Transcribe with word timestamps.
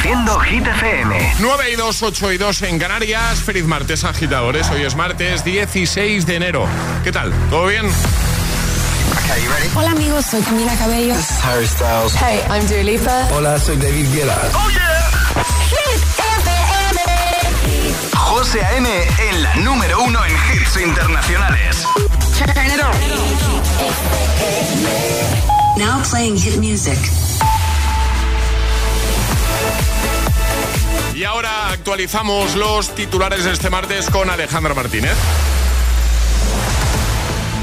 Reproduciendo 0.00 0.40
Hit 0.40 0.66
FM. 0.66 1.34
9 1.40 1.72
y 1.72 1.76
2, 1.76 2.02
8 2.02 2.32
y 2.32 2.38
2 2.38 2.62
en 2.62 2.78
Canarias. 2.78 3.42
Feliz 3.42 3.64
martes, 3.64 4.02
agitadores. 4.04 4.70
Hoy 4.70 4.82
es 4.82 4.96
martes 4.96 5.44
16 5.44 6.24
de 6.24 6.36
enero. 6.36 6.66
¿Qué 7.04 7.12
tal? 7.12 7.30
¿Todo 7.50 7.66
bien? 7.66 7.86
Hola 9.74 9.90
amigos, 9.90 10.24
soy 10.24 10.40
Camila 10.40 10.74
Cabello. 10.76 11.14
This 11.14 11.30
is 11.30 11.44
Harry 11.44 11.66
Styles. 11.66 12.14
Hey, 12.14 12.40
I'm 12.48 12.66
Dua 12.66 12.82
Lipa. 12.82 13.28
Hola, 13.34 13.58
soy 13.58 13.76
David 13.76 14.06
Guetta. 14.14 14.38
¡Oh, 14.54 14.70
yeah! 14.70 15.10
Hit 15.68 16.00
FM. 16.38 17.00
José 18.16 18.64
A.M. 18.64 18.88
en 19.30 19.42
la 19.42 19.54
número 19.56 20.02
uno 20.02 20.24
en 20.24 20.32
hits 20.32 20.76
internacionales. 20.78 21.84
Turn 22.38 22.50
it 22.66 22.80
on. 22.82 22.96
Now 25.78 26.02
playing 26.10 26.38
hit 26.38 26.56
music. 26.58 26.98
Y 31.20 31.24
ahora 31.24 31.68
actualizamos 31.68 32.56
los 32.56 32.94
titulares 32.94 33.44
de 33.44 33.52
este 33.52 33.68
martes 33.68 34.08
con 34.08 34.30
Alejandra 34.30 34.72
Martínez. 34.72 35.12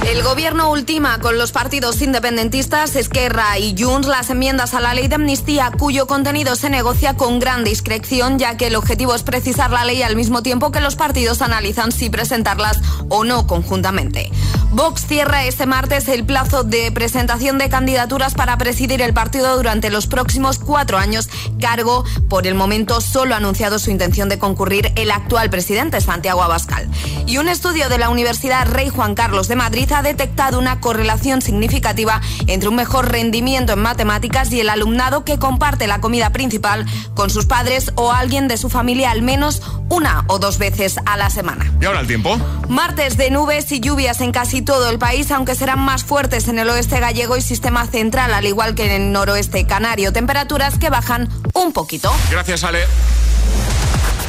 El 0.07 0.23
gobierno 0.23 0.71
ultima 0.71 1.19
con 1.19 1.37
los 1.37 1.51
partidos 1.51 2.01
independentistas 2.01 2.95
Esquerra 2.95 3.59
y 3.59 3.75
Junts 3.77 4.07
las 4.07 4.29
enmiendas 4.29 4.73
a 4.73 4.79
la 4.79 4.93
ley 4.93 5.09
de 5.09 5.15
amnistía 5.15 5.69
cuyo 5.77 6.07
contenido 6.07 6.55
se 6.55 6.69
negocia 6.69 7.15
con 7.15 7.39
gran 7.39 7.65
discreción 7.65 8.39
ya 8.39 8.55
que 8.55 8.67
el 8.67 8.77
objetivo 8.77 9.13
es 9.13 9.23
precisar 9.23 9.69
la 9.69 9.83
ley 9.83 10.03
al 10.03 10.15
mismo 10.15 10.43
tiempo 10.43 10.71
que 10.71 10.79
los 10.79 10.95
partidos 10.95 11.41
analizan 11.41 11.91
si 11.91 12.09
presentarlas 12.09 12.79
o 13.09 13.25
no 13.25 13.47
conjuntamente. 13.47 14.31
Vox 14.71 15.07
cierra 15.07 15.45
este 15.45 15.65
martes 15.65 16.07
el 16.07 16.25
plazo 16.25 16.63
de 16.63 16.91
presentación 16.91 17.57
de 17.57 17.69
candidaturas 17.69 18.33
para 18.33 18.57
presidir 18.57 19.01
el 19.01 19.13
partido 19.13 19.55
durante 19.55 19.89
los 19.89 20.07
próximos 20.07 20.59
cuatro 20.59 20.97
años, 20.97 21.29
cargo 21.59 22.03
por 22.29 22.47
el 22.47 22.53
momento 22.53 22.99
solo 23.01 23.33
ha 23.33 23.37
anunciado 23.37 23.79
su 23.79 23.91
intención 23.91 24.29
de 24.29 24.39
concurrir 24.39 24.91
el 24.95 25.11
actual 25.11 25.49
presidente 25.49 25.99
Santiago 26.01 26.43
Abascal. 26.43 26.87
Y 27.25 27.37
un 27.37 27.47
estudio 27.47 27.89
de 27.89 27.97
la 27.97 28.09
Universidad 28.09 28.67
Rey 28.67 28.89
Juan 28.89 29.15
Carlos 29.15 29.47
de 29.47 29.55
Madrid 29.55 29.89
ha 29.97 30.03
detectado 30.03 30.59
una 30.59 30.79
correlación 30.79 31.41
significativa 31.41 32.21
entre 32.45 32.69
un 32.69 32.75
mejor 32.75 33.11
rendimiento 33.11 33.73
en 33.73 33.79
matemáticas 33.79 34.51
y 34.51 34.59
el 34.59 34.69
alumnado 34.69 35.25
que 35.25 35.39
comparte 35.39 35.87
la 35.87 36.01
comida 36.01 36.29
principal 36.29 36.85
con 37.15 37.31
sus 37.31 37.45
padres 37.45 37.91
o 37.95 38.11
alguien 38.11 38.47
de 38.47 38.57
su 38.57 38.69
familia 38.69 39.09
al 39.09 39.23
menos 39.23 39.61
una 39.89 40.23
o 40.27 40.37
dos 40.37 40.59
veces 40.59 40.97
a 41.05 41.17
la 41.17 41.31
semana. 41.31 41.71
¿Y 41.81 41.85
ahora 41.85 42.01
el 42.01 42.07
tiempo? 42.07 42.37
Martes 42.69 43.17
de 43.17 43.31
nubes 43.31 43.71
y 43.71 43.79
lluvias 43.79 44.21
en 44.21 44.31
casi 44.31 44.61
todo 44.61 44.89
el 44.89 44.99
país, 44.99 45.31
aunque 45.31 45.55
serán 45.55 45.79
más 45.79 46.03
fuertes 46.03 46.47
en 46.47 46.59
el 46.59 46.69
oeste 46.69 46.99
gallego 46.99 47.35
y 47.35 47.41
sistema 47.41 47.87
central, 47.87 48.33
al 48.33 48.45
igual 48.45 48.75
que 48.75 48.85
en 48.85 49.01
el 49.01 49.11
noroeste 49.11 49.65
canario. 49.65 50.13
Temperaturas 50.13 50.77
que 50.77 50.89
bajan 50.89 51.27
un 51.53 51.73
poquito. 51.73 52.11
Gracias, 52.29 52.63
Ale. 52.63 52.85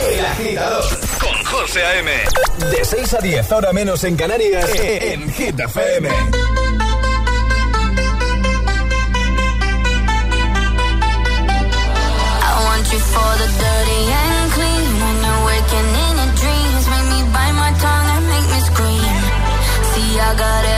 El 0.01 0.25
agitador 0.25 0.85
Con 1.21 1.45
José 1.45 1.83
A.M. 1.85 2.11
de 2.71 2.85
6 2.85 3.15
a 3.15 3.19
10 3.19 3.53
ahora 3.53 3.73
menos 3.73 4.05
en 4.05 4.17
Canarias 4.17 4.71
en 4.75 5.31
Hit 5.33 5.59
FM. 5.59 6.09
I 6.09 6.13
want 12.65 12.87
you 12.93 12.99
for 12.99 13.33
the 13.41 13.49
dirty 13.63 14.01
and 14.23 14.53
clean. 14.53 14.89
When 15.03 15.17
you're 15.25 15.43
waking 15.51 15.91
in 16.05 16.15
your 16.21 16.33
dreams, 16.41 16.85
make 16.93 17.07
me 17.13 17.21
bite 17.35 17.57
my 17.63 17.73
tongue 17.83 18.09
and 18.17 18.25
make 18.33 18.49
me 18.55 18.61
scream. 18.71 19.17
See, 19.91 20.11
I 20.21 20.31
got 20.35 20.65
everything 20.65 20.78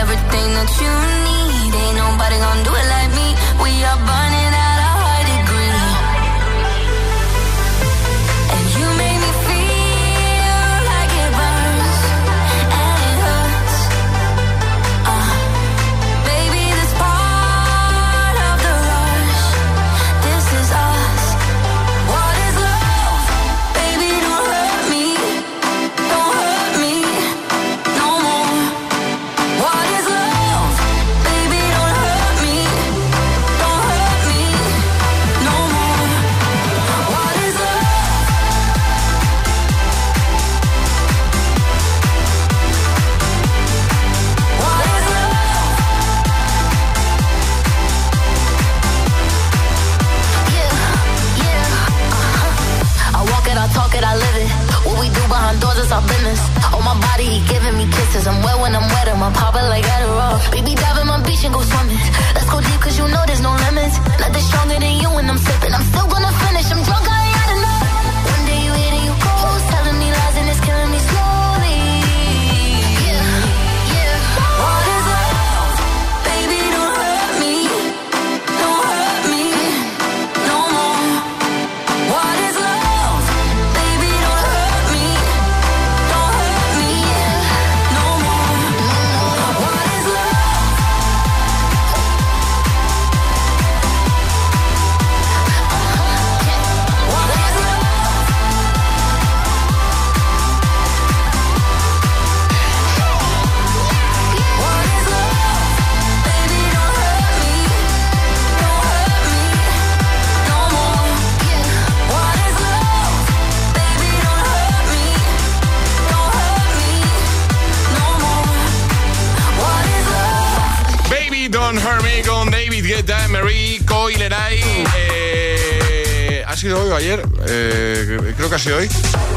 Marie 123.50 123.80
Coileray. 123.84 124.60
Eh, 124.96 126.44
¿Ha 126.46 126.56
sido 126.56 126.80
hoy 126.82 126.90
o 126.90 126.94
ayer? 126.94 127.22
Eh, 127.48 128.32
creo 128.36 128.48
que 128.48 128.54
ha 128.54 128.58
sido 128.60 128.76
hoy. 128.76 128.88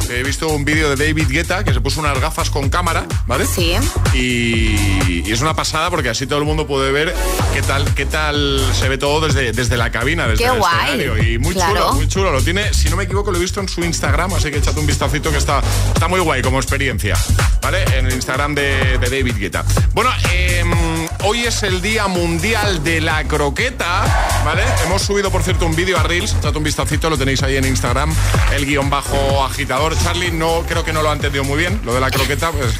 He 0.09 0.21
visto 0.21 0.47
un 0.49 0.63
vídeo 0.63 0.95
de 0.95 1.07
David 1.07 1.27
Guetta 1.29 1.63
que 1.63 1.73
se 1.73 1.81
puso 1.81 1.99
unas 1.99 2.19
gafas 2.19 2.51
con 2.51 2.69
cámara, 2.69 3.05
¿vale? 3.25 3.47
Sí. 3.47 3.73
Y, 4.13 5.23
y 5.27 5.31
es 5.31 5.41
una 5.41 5.55
pasada 5.55 5.89
porque 5.89 6.09
así 6.09 6.27
todo 6.27 6.37
el 6.37 6.45
mundo 6.45 6.67
puede 6.67 6.91
ver 6.91 7.11
qué 7.55 7.63
tal, 7.63 7.91
qué 7.95 8.05
tal 8.05 8.61
se 8.79 8.87
ve 8.87 8.99
todo 8.99 9.25
desde, 9.25 9.51
desde 9.51 9.77
la 9.77 9.91
cabina, 9.91 10.27
desde 10.27 10.43
Qué 10.43 10.51
el 10.51 10.59
guay. 10.59 10.99
escenario. 10.99 11.17
Y 11.23 11.39
muy 11.39 11.53
Claro. 11.55 11.73
chulo, 11.73 11.93
muy 11.93 12.07
chulo. 12.07 12.31
Lo 12.31 12.41
tiene, 12.43 12.71
si 12.73 12.89
no 12.89 12.95
me 12.97 13.05
equivoco, 13.05 13.31
lo 13.31 13.37
he 13.37 13.41
visto 13.41 13.59
en 13.61 13.67
su 13.69 13.83
Instagram, 13.83 14.31
así 14.35 14.51
que 14.51 14.57
echad 14.57 14.77
un 14.77 14.85
vistacito 14.85 15.31
que 15.31 15.37
está, 15.37 15.61
está 15.93 16.07
muy 16.07 16.19
guay 16.19 16.43
como 16.43 16.59
experiencia, 16.59 17.17
¿vale? 17.63 17.83
En 17.97 18.05
el 18.05 18.13
Instagram 18.13 18.53
de, 18.53 18.99
de 18.99 19.09
David 19.09 19.37
Guetta. 19.39 19.65
Bueno, 19.93 20.11
em, 20.31 21.02
hoy 21.23 21.45
es 21.45 21.63
el 21.63 21.81
Día 21.81 22.07
Mundial 22.07 22.83
de 22.83 23.01
la 23.01 23.23
Croqueta, 23.25 24.03
¿vale? 24.45 24.63
Hemos 24.85 25.01
subido, 25.01 25.31
por 25.31 25.43
cierto, 25.43 25.65
un 25.65 25.75
vídeo 25.75 25.97
a 25.97 26.03
Reels, 26.03 26.33
echad 26.33 26.55
un 26.55 26.63
vistacito, 26.63 27.09
lo 27.09 27.17
tenéis 27.17 27.41
ahí 27.43 27.55
en 27.55 27.65
Instagram, 27.65 28.13
el 28.53 28.65
guion 28.65 28.89
bajo 28.89 29.43
agitador. 29.43 29.97
Charlie 29.97 30.31
no 30.31 30.63
creo 30.67 30.83
que 30.83 30.93
no 30.93 31.01
lo 31.01 31.09
ha 31.09 31.13
entendido 31.13 31.43
muy 31.43 31.57
bien, 31.57 31.81
lo 31.83 31.93
de 31.93 31.99
la 31.99 32.11
croqueta, 32.11 32.51
pues... 32.51 32.73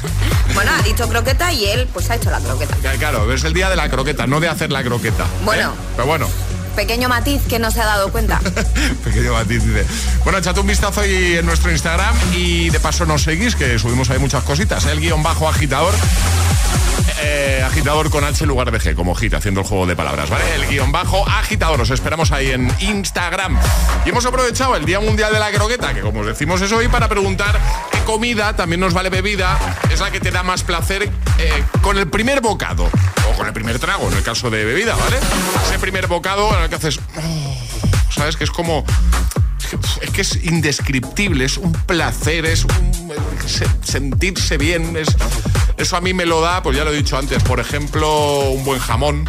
Bueno, 0.54 0.70
ha 0.78 0.82
dicho 0.82 1.08
croqueta 1.08 1.52
y 1.52 1.66
él 1.66 1.88
pues 1.92 2.10
ha 2.10 2.16
hecho 2.16 2.30
la 2.30 2.40
croqueta. 2.40 2.76
Ya, 2.82 2.92
Claro, 2.94 3.32
es 3.32 3.44
el 3.44 3.52
día 3.52 3.68
de 3.68 3.76
la 3.76 3.88
croqueta, 3.88 4.26
no 4.26 4.40
de 4.40 4.48
hacer 4.48 4.70
la 4.72 4.82
croqueta. 4.82 5.26
Bueno. 5.44 5.70
¿eh? 5.72 5.88
Pero 5.96 6.06
bueno, 6.06 6.28
Pequeño 6.74 7.08
matiz 7.08 7.40
que 7.48 7.58
no 7.58 7.70
se 7.70 7.80
ha 7.80 7.86
dado 7.86 8.10
cuenta. 8.10 8.40
pequeño 9.04 9.32
matiz 9.32 9.62
dice. 9.64 9.86
Bueno, 10.24 10.38
echad 10.38 10.56
un 10.58 10.66
vistazo 10.66 11.00
ahí 11.00 11.36
en 11.36 11.46
nuestro 11.46 11.70
Instagram 11.70 12.14
y 12.34 12.70
de 12.70 12.80
paso 12.80 13.06
nos 13.06 13.22
seguís, 13.22 13.54
que 13.56 13.78
subimos 13.78 14.10
ahí 14.10 14.18
muchas 14.18 14.42
cositas. 14.44 14.84
El 14.86 15.00
guion 15.00 15.22
bajo 15.22 15.48
agitador. 15.48 15.94
eh, 17.22 17.62
agitador 17.64 18.10
con 18.10 18.24
H 18.24 18.44
en 18.44 18.48
lugar 18.48 18.70
de 18.70 18.78
G, 18.78 18.94
como 18.94 19.14
hit, 19.14 19.34
haciendo 19.34 19.60
el 19.60 19.66
juego 19.66 19.86
de 19.86 19.96
palabras, 19.96 20.28
¿vale? 20.30 20.44
El 20.54 20.66
guion 20.66 20.92
bajo 20.92 21.26
agitador, 21.28 21.80
os 21.80 21.90
esperamos 21.90 22.32
ahí 22.32 22.50
en 22.50 22.72
Instagram. 22.80 23.58
Y 24.04 24.10
hemos 24.10 24.26
aprovechado 24.26 24.76
el 24.76 24.84
Día 24.84 25.00
Mundial 25.00 25.32
de 25.32 25.38
la 25.38 25.50
Croqueta, 25.50 25.94
que 25.94 26.00
como 26.00 26.20
os 26.20 26.26
decimos 26.26 26.60
es 26.60 26.72
hoy, 26.72 26.88
para 26.88 27.08
preguntar 27.08 27.58
qué 27.90 27.98
comida, 28.00 28.54
también 28.56 28.80
nos 28.80 28.92
vale 28.94 29.10
bebida, 29.10 29.58
es 29.90 30.00
la 30.00 30.10
que 30.10 30.20
te 30.20 30.30
da 30.30 30.42
más 30.42 30.62
placer 30.64 31.08
eh, 31.38 31.64
con 31.82 31.98
el 31.98 32.08
primer 32.08 32.40
bocado, 32.40 32.84
o 33.30 33.36
con 33.36 33.46
el 33.46 33.52
primer 33.52 33.78
trago, 33.78 34.08
en 34.10 34.16
el 34.16 34.22
caso 34.22 34.50
de 34.50 34.64
bebida, 34.64 34.94
¿vale? 34.94 35.16
Ese 35.68 35.78
primer 35.78 36.06
bocado 36.06 36.50
el 36.64 36.70
que 36.70 36.76
haces... 36.76 36.98
oh, 37.16 37.56
¿Sabes? 38.14 38.36
Que 38.36 38.44
es 38.44 38.50
como 38.50 38.84
es 40.02 40.10
que 40.10 40.20
es 40.20 40.44
indescriptible, 40.44 41.44
es 41.44 41.56
un 41.58 41.72
placer, 41.72 42.46
es 42.46 42.64
un 42.64 43.12
se- 43.46 43.66
sentirse 43.82 44.56
bien, 44.56 44.96
es, 44.96 45.08
eso 45.78 45.96
a 45.96 46.00
mí 46.00 46.14
me 46.14 46.26
lo 46.26 46.40
da, 46.40 46.62
pues 46.62 46.76
ya 46.76 46.84
lo 46.84 46.92
he 46.92 46.96
dicho 46.96 47.16
antes, 47.18 47.42
por 47.42 47.58
ejemplo, 47.58 48.50
un 48.50 48.64
buen 48.64 48.78
jamón. 48.78 49.28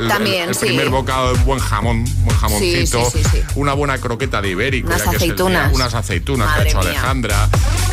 El- 0.00 0.06
También, 0.08 0.42
el, 0.44 0.48
el 0.50 0.54
sí. 0.54 0.66
primer 0.66 0.88
bocado 0.90 1.32
de 1.32 1.38
un 1.40 1.44
buen 1.46 1.58
jamón, 1.58 1.96
un 1.98 2.24
buen 2.24 2.36
jamoncito, 2.38 3.10
Sí, 3.10 3.22
sí, 3.32 3.40
una 3.56 3.72
buena 3.72 3.98
croqueta 3.98 4.40
de 4.40 4.50
ibérico, 4.50 4.86
Unas 4.88 5.02
día, 5.02 5.12
aceitunas. 5.16 5.72
unas 5.74 5.94
aceitunas 5.94 6.54
que 6.54 6.60
ha 6.60 6.64
hecho 6.64 6.78
mía. 6.80 6.90
Alejandra. 6.90 7.48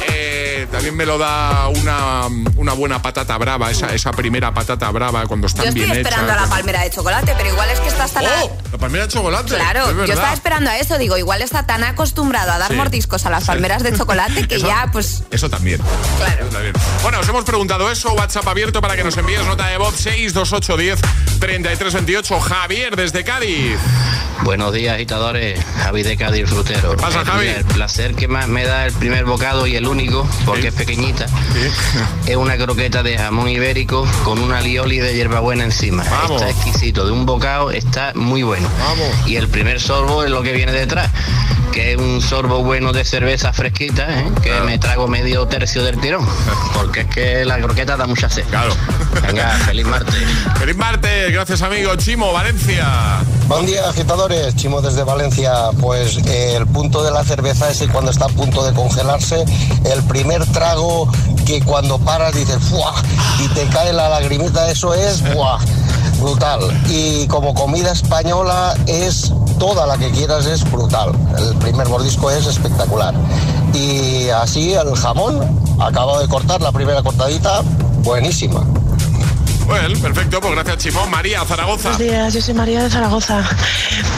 Eh, 0.10 0.29
también 0.69 0.95
me 0.95 1.06
lo 1.06 1.18
da 1.18 1.68
una, 1.69 2.27
una 2.56 2.74
buena 2.74 3.01
patata 3.01 3.38
brava, 3.38 3.71
esa, 3.71 3.94
esa 3.94 4.12
primera 4.12 4.54
patata 4.54 4.89
brava 4.92 5.25
cuando 5.27 5.48
están 5.48 5.66
Yo 5.66 5.69
estoy 5.69 5.83
bien 5.86 5.98
esperando 5.98 6.31
hechas. 6.31 6.38
a 6.38 6.45
la 6.45 6.50
palmera 6.50 6.81
de 6.83 6.89
chocolate, 6.92 7.33
pero 7.38 7.50
igual 7.50 7.69
es 7.69 7.80
que 7.80 7.88
está 7.88 8.04
hasta 8.06 8.21
la... 8.21 8.30
¡Oh! 8.44 8.57
La 8.71 8.77
palmera 8.77 9.07
de 9.07 9.12
chocolate. 9.13 9.56
Claro, 9.56 9.89
es 9.89 9.95
yo 10.07 10.13
estaba 10.13 10.33
esperando 10.33 10.69
a 10.69 10.77
eso, 10.77 10.98
digo, 10.98 11.18
igual 11.18 11.42
está 11.42 11.66
tan 11.66 11.83
acostumbrado 11.83 12.51
a 12.51 12.57
dar 12.57 12.69
Sí. 12.71 12.75
mordiscos 12.77 13.25
a 13.25 13.30
las 13.30 13.45
palmeras 13.45 13.81
de 13.83 13.98
chocolate 13.98 14.48
que 14.48 14.56
Eso- 14.57 14.68
ya, 14.68 14.89
pues... 14.92 15.24
Eso 15.31 15.50
también. 15.50 15.81
Claro. 16.18 16.44
Eso 16.45 16.50
también. 16.54 16.74
Bueno, 17.01 17.19
os 17.19 17.27
hemos 17.27 17.44
preguntado 17.45 17.89
eso, 17.92 18.13
WhatsApp 18.13 18.48
abierto 18.48 18.81
para 18.81 18.95
que 18.95 19.04
nos 19.04 19.18
envíes 19.18 19.44
nota 19.45 19.68
de 19.68 19.77
voz 19.77 19.95
62810 19.95 21.00
3328. 21.39 22.39
Javier 22.39 22.95
desde 22.95 23.24
Cádiz. 23.24 23.77
Buenos 24.44 24.74
días, 24.74 24.95
agitadores. 24.95 25.60
Javi 25.83 26.04
de 26.04 26.15
Cádiz 26.18 26.48
Frutero. 26.50 26.95
pasa, 26.95 27.25
Javi? 27.25 27.48
El 27.48 27.65
placer 27.65 28.15
que 28.15 28.27
más 28.27 28.48
me 28.48 28.63
da 28.65 28.86
el 28.86 28.94
primer 28.94 29.25
bocado 29.25 29.68
y 29.68 29.75
el 29.75 29.88
único, 29.88 30.27
porque 30.45 30.59
Sí. 30.62 30.68
es 30.68 30.74
pequeñita, 30.74 31.26
es 32.26 32.36
una 32.36 32.58
croqueta 32.58 33.04
de 33.04 33.18
jamón 33.18 33.50
ibérico 33.50 34.08
con 34.24 34.40
una 34.40 34.62
lioli 34.62 35.00
de 35.00 35.14
hierbabuena 35.14 35.64
encima. 35.64 36.04
Vamos. 36.10 36.42
Está 36.42 36.50
exquisito. 36.50 37.06
De 37.06 37.12
un 37.12 37.26
bocado 37.26 37.72
está 37.72 38.14
muy 38.16 38.44
bueno. 38.44 38.68
Vamos. 38.80 39.08
Y 39.28 39.36
el 39.36 39.48
primer 39.48 39.80
sorbo 39.80 40.24
es 40.24 40.30
lo 40.30 40.42
que 40.42 40.54
viene 40.54 40.72
detrás, 40.72 41.12
que 41.71 41.92
es 41.94 41.98
un 41.98 42.21
sorbo 42.21 42.63
bueno 42.63 42.92
de 42.92 43.04
cerveza 43.06 43.54
fresquita, 43.54 44.07
¿eh? 44.19 44.31
que 44.42 44.50
Claro. 44.50 44.66
me 44.66 44.77
trago 44.80 45.07
medio 45.07 45.48
tercio 45.48 45.83
del 45.83 46.00
tirón, 46.00 46.27
porque 46.74 47.01
es 47.01 47.07
que 47.07 47.45
la 47.45 47.60
croqueta 47.60 47.95
da 47.98 48.06
mucha 48.07 48.30
sed. 48.30 48.44
Claro. 48.50 48.74
Venga, 49.25 49.50
feliz 49.66 49.86
martes. 49.86 50.16
Feliz 50.57 50.75
martes, 50.77 51.31
gracias 51.31 51.62
amigo. 51.62 51.95
Chimo, 51.95 52.31
Valencia. 52.33 53.19
Buen 53.48 53.66
día, 53.66 53.88
agitadores. 53.89 54.56
Chimo 54.56 54.81
desde 54.81 55.04
Valencia. 55.04 55.51
Pues 55.80 56.18
eh, 56.25 56.56
el 56.57 56.68
punto 56.68 57.04
de 57.04 57.12
la 57.12 57.24
cerveza 57.24 57.69
es 57.69 57.80
que 57.80 57.88
cuando 57.88 58.12
está 58.12 58.25
a 58.25 58.30
punto 58.30 58.65
de 58.65 58.74
congelarse, 58.74 59.44
el 59.92 60.04
primer 60.04 60.45
trago 60.48 61.12
que 61.45 61.62
cuando 61.62 61.98
paras 62.00 62.33
dices 62.36 62.57
¡fuah! 62.69 62.94
y 63.44 63.48
te 63.50 63.65
cae 63.68 63.92
la 63.94 64.10
lagrimita, 64.10 64.69
eso 64.69 64.94
es 64.94 65.22
¡buah! 65.33 65.60
Brutal. 66.19 66.60
Y 66.89 67.27
como 67.27 67.54
comida 67.54 67.92
española 67.92 68.75
es 68.88 69.33
toda 69.57 69.88
la 69.88 69.98
que 69.98 70.12
quieras, 70.12 70.45
es 70.45 70.69
brutal. 70.71 71.12
El 71.38 71.56
primer 71.56 71.88
mordisco 71.89 72.30
es 72.31 72.45
espectacular. 72.45 73.13
Y 73.74 74.30
así 74.30 74.74
el 74.74 74.95
jamón, 74.95 75.39
acabo 75.80 76.19
de 76.19 76.27
cortar 76.27 76.62
la 76.62 76.71
primera 76.71 77.01
cortadita, 77.04 77.62
buenísima. 78.04 78.66
Bueno, 79.69 80.00
perfecto, 80.00 80.42
pues 80.42 80.54
gracias 80.56 80.77
Chimo. 80.80 81.06
María, 81.06 81.45
Zaragoza. 81.45 81.89
Buenos 81.89 82.00
días, 82.00 82.33
yo 82.33 82.42
soy 82.42 82.56
María 82.56 82.81
de 82.81 82.89
Zaragoza. 82.89 83.44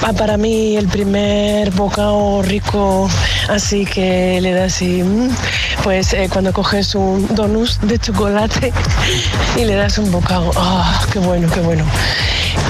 Ah, 0.01 0.13
Para 0.13 0.37
mí 0.37 0.77
el 0.77 0.87
primer 0.87 1.71
bocado 1.71 2.41
rico, 2.41 3.09
así 3.49 3.85
que 3.85 4.39
le 4.39 4.53
das 4.53 4.71
así, 4.73 5.03
mm, 5.03 5.29
pues 5.83 6.13
eh, 6.13 6.29
cuando 6.31 6.53
coges 6.53 6.95
un 6.95 7.35
donus 7.35 7.81
de 7.81 7.99
chocolate 7.99 8.71
y 9.57 9.65
le 9.65 9.75
das 9.75 9.97
un 9.97 10.09
bocado, 10.09 10.51
¡ah, 10.55 11.05
qué 11.11 11.19
bueno, 11.19 11.49
qué 11.53 11.59
bueno! 11.59 11.83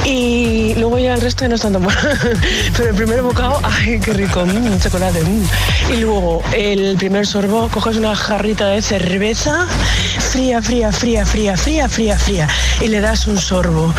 Y 0.04 0.74
luego 0.76 0.98
ya 0.98 1.14
el 1.14 1.22
resto 1.22 1.48
no 1.48 1.56
es 1.56 1.62
tanto 1.62 1.80
más. 1.80 1.96
Pero 2.78 2.90
el 2.90 2.96
primer 2.96 3.22
bocado, 3.22 3.60
¡ay, 3.62 4.00
qué 4.00 4.14
rico! 4.14 4.44
mm, 4.44 4.80
chocolate. 4.80 5.22
mm. 5.22 5.94
Y 5.94 5.98
luego 5.98 6.42
el 6.52 6.98
primer 6.98 7.28
sorbo, 7.28 7.68
coges 7.70 7.98
una 7.98 8.16
jarrita 8.16 8.66
de 8.70 8.82
cerveza 8.82 9.68
fría, 10.32 10.62
fría, 10.62 10.92
fría, 10.92 11.26
fría, 11.26 11.58
fría, 11.58 11.90
fría, 11.90 12.18
fría. 12.18 12.48
Y 12.80 12.88
le 12.88 13.02
das 13.02 13.28
un 13.28 13.38
sorbo. 13.38 13.94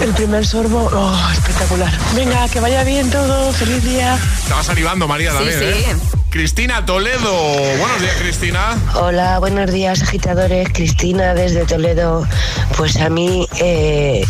El 0.00 0.10
primer 0.14 0.44
sorbo, 0.46 0.90
oh, 0.92 1.30
espectacular. 1.32 1.92
Venga, 2.14 2.48
que 2.48 2.60
vaya 2.60 2.82
bien 2.82 3.10
todo. 3.10 3.52
Feliz 3.52 3.84
día. 3.84 4.18
Estabas 4.42 4.68
animando, 4.70 5.06
María, 5.06 5.30
Sí, 5.32 5.36
también. 5.36 5.58
sí. 5.58 5.64
¿eh? 5.90 5.96
Cristina 6.30 6.84
Toledo. 6.86 7.30
Buenos 7.78 8.00
días, 8.00 8.16
Cristina. 8.18 8.78
Hola, 8.94 9.38
buenos 9.38 9.70
días 9.70 10.00
agitadores, 10.02 10.66
Cristina 10.72 11.34
desde 11.34 11.66
Toledo. 11.66 12.26
Pues 12.78 12.96
a 12.96 13.10
mí 13.10 13.46
eh, 13.60 14.24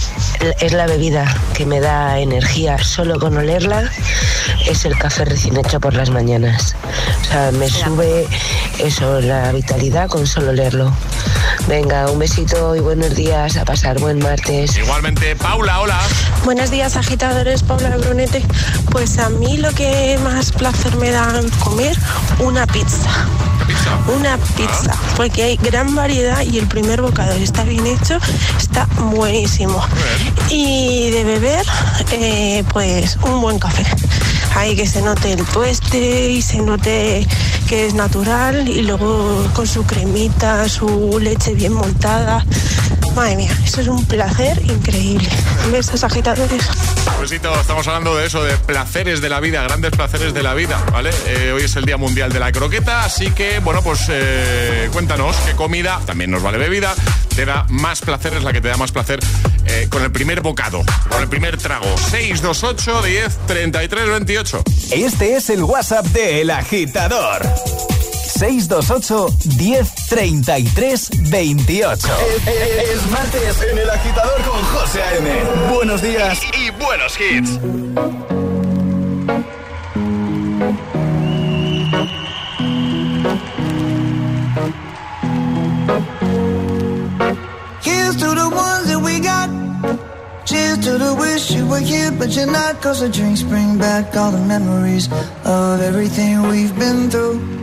es 0.61 0.73
la 0.73 0.87
bebida 0.87 1.33
que 1.55 1.65
me 1.65 1.79
da 1.79 2.19
energía. 2.19 2.83
Solo 2.83 3.21
con 3.21 3.37
olerla 3.37 3.89
es 4.67 4.85
el 4.85 4.99
café 4.99 5.25
recién 5.27 5.57
hecho 5.57 5.79
por 5.79 5.95
las 5.95 6.11
mañanas. 6.11 6.75
O 7.23 7.25
sea, 7.25 7.51
me 7.53 7.69
sube 7.71 8.27
eso, 8.81 9.21
la 9.21 9.53
vitalidad 9.53 10.09
con 10.09 10.27
solo 10.27 10.51
olerlo. 10.51 10.93
Venga, 11.69 12.11
un 12.11 12.19
besito 12.19 12.75
y 12.75 12.81
buenos 12.81 13.15
días, 13.15 13.57
a 13.57 13.65
pasar 13.65 13.99
buen 13.99 14.19
martes. 14.19 14.77
Igualmente, 14.77 15.37
Paula, 15.37 15.81
hola. 15.81 16.01
Buenos 16.45 16.71
días 16.71 16.97
agitadores, 16.97 17.63
Paula 17.63 17.91
de 17.91 17.99
Brunete. 17.99 18.45
Pues 18.91 19.19
a 19.19 19.29
mí 19.29 19.57
lo 19.59 19.71
que 19.73 20.19
más 20.25 20.53
placer 20.53 20.97
me 20.97 21.11
da 21.11 21.41
comer, 21.61 21.97
una 22.41 22.67
pizza. 22.67 23.27
¿Qué 23.61 23.67
pizza? 23.67 23.99
Una 24.19 24.37
pizza, 24.57 24.95
porque 25.17 25.45
hay 25.45 25.57
gran 25.57 25.95
variedad 25.95 26.43
y 26.43 26.59
el 26.59 26.67
primer 26.67 27.01
bocado 27.01 27.33
está 27.35 27.63
bien 27.63 27.87
hecho, 27.87 28.19
está 28.59 28.87
buenísimo. 28.97 29.83
Y 30.51 31.11
de 31.11 31.25
beber, 31.25 31.65
eh, 32.11 32.65
pues 32.73 33.17
un 33.23 33.41
buen 33.41 33.59
café. 33.59 33.85
Ahí 34.55 34.77
que 34.77 34.87
se 34.87 35.03
note 35.03 35.33
el 35.33 35.45
tueste 35.45 36.31
y 36.31 36.43
se 36.43 36.59
note 36.59 37.27
que 37.69 37.87
es 37.87 37.95
natural 37.95 38.69
y 38.69 38.83
luego 38.83 39.49
con 39.55 39.67
su 39.67 39.85
cremita, 39.85 40.69
su 40.69 41.19
leche 41.19 41.55
bien 41.55 41.73
montada. 41.73 42.45
Madre 43.15 43.37
mía, 43.37 43.53
eso 43.65 43.81
es 43.81 43.89
un 43.89 44.05
placer 44.05 44.63
increíble. 44.71 45.29
Besos 45.71 46.05
agitadores. 46.05 46.63
Besito, 47.21 47.55
estamos 47.61 47.87
hablando 47.87 48.17
de 48.17 48.27
eso, 48.27 48.43
de 48.43 48.57
placeres 48.57 49.21
de 49.21 49.29
la 49.29 49.39
vida, 49.41 49.63
grandes 49.63 49.93
placeres 49.93 50.35
de 50.35 50.43
la 50.43 50.55
vida, 50.55 50.83
¿vale? 50.93 51.11
Eh, 51.27 51.53
hoy 51.53 51.63
es 51.63 51.77
el 51.77 51.85
Día 51.85 51.97
Mundial 51.97 52.33
de 52.33 52.41
la 52.41 52.51
Croqueta, 52.51 53.05
así 53.05 53.31
que, 53.31 53.61
bueno, 53.61 53.81
pues 53.83 54.07
eh, 54.09 54.89
cuéntanos 54.93 55.37
qué 55.47 55.53
comida, 55.53 56.01
también 56.05 56.31
nos 56.31 56.43
vale 56.43 56.59
bebida, 56.59 56.95
te 57.37 57.45
da 57.45 57.65
más 57.69 58.01
placeres, 58.01 58.43
la 58.43 58.53
que 58.53 58.61
te 58.61 58.69
da 58.69 58.77
más 58.77 58.91
placer 58.91 59.21
eh, 59.67 59.87
con 59.89 60.03
el 60.03 60.11
primer 60.11 60.41
bocado, 60.41 60.83
con 61.09 61.23
el 61.23 61.29
primer 61.29 61.57
trago. 61.59 61.97
628 62.11 63.03
10 63.03 63.39
33 63.47 64.09
28. 64.09 64.63
Este 64.91 65.37
es 65.37 65.51
el 65.51 65.63
WhatsApp 65.63 66.07
de 66.07 66.41
El 66.43 66.51
Agitador. 66.51 67.43
628 68.43 69.57
10 69.57 70.09
33 70.09 71.31
28. 71.31 72.09
Es, 72.45 73.11
martes 73.13 73.63
en 73.63 73.79
El 73.79 73.89
Agitador 73.89 74.43
con 74.43 74.61
José 74.65 75.01
A.M. 75.01 75.31
Buenos 75.73 76.03
días. 76.03 76.41
Y, 76.53 76.67
y 76.67 76.71
buenos 76.71 77.17
hits. 77.21 77.51
Here's 87.85 88.17
to 88.17 88.35
the 88.35 88.51
ones 88.51 88.89
that 88.89 89.01
we 89.01 89.21
got. 89.21 89.49
Cheers 90.47 90.79
to 90.81 90.99
the 90.99 91.15
wish 91.15 91.53
you 91.53 91.65
were 91.69 91.79
here, 91.79 92.11
but 92.11 92.35
you're 92.35 92.51
not. 92.51 92.83
Cause 92.83 92.99
the 92.99 93.09
drinks 93.09 93.43
bring 93.45 93.79
back 93.79 94.17
all 94.17 94.33
the 94.33 94.45
memories 94.49 95.09
of 95.45 95.81
everything 95.81 96.43
we've 96.49 96.77
been 96.77 97.09
through. 97.09 97.63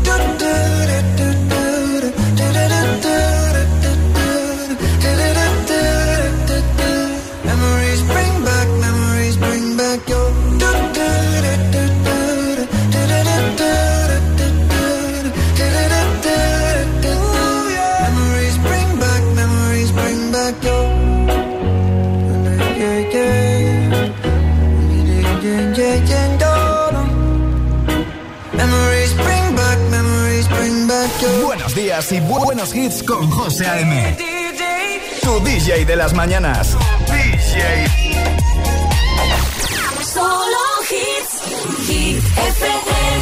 Y 32.11 32.19
bu- 32.19 32.43
buenos 32.43 32.73
hits 32.75 33.03
con 33.03 33.29
José 33.29 33.65
A.M. 33.67 34.17
Tu 35.21 35.39
DJ 35.45 35.85
de 35.85 35.95
las 35.95 36.13
mañanas. 36.13 36.75
Solo 40.13 40.57
hits, 40.89 41.87
hit 41.87 42.17
FM. 42.17 43.21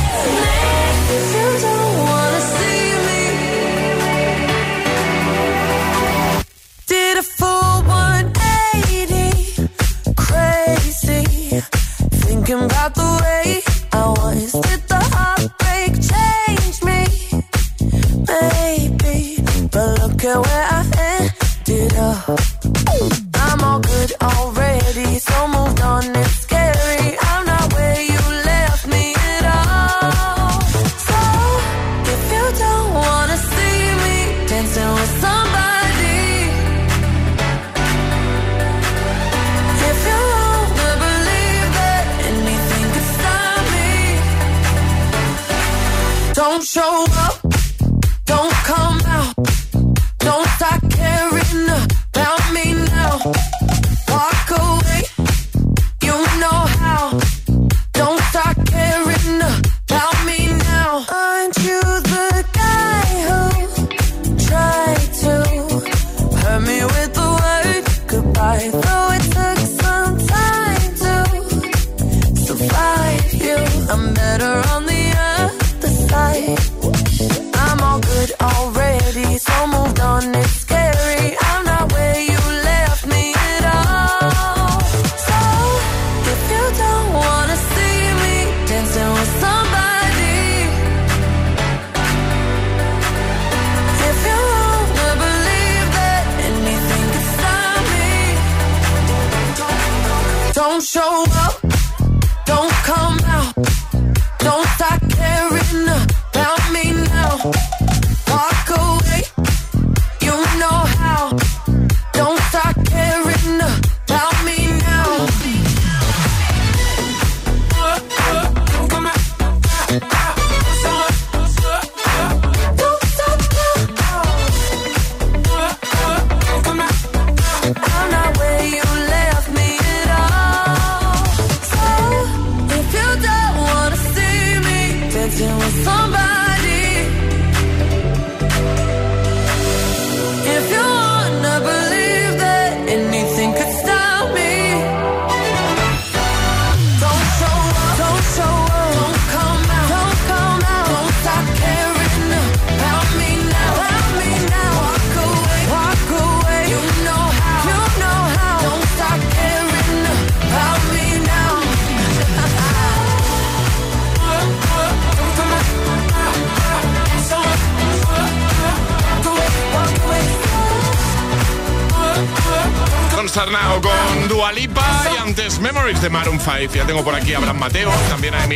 5. 176.40 176.74
Ya 176.76 176.86
tengo 176.86 177.04
por 177.04 177.16
aquí 177.16 177.34
a 177.34 177.38
Abraham 177.38 177.60
Mateo, 177.60 177.92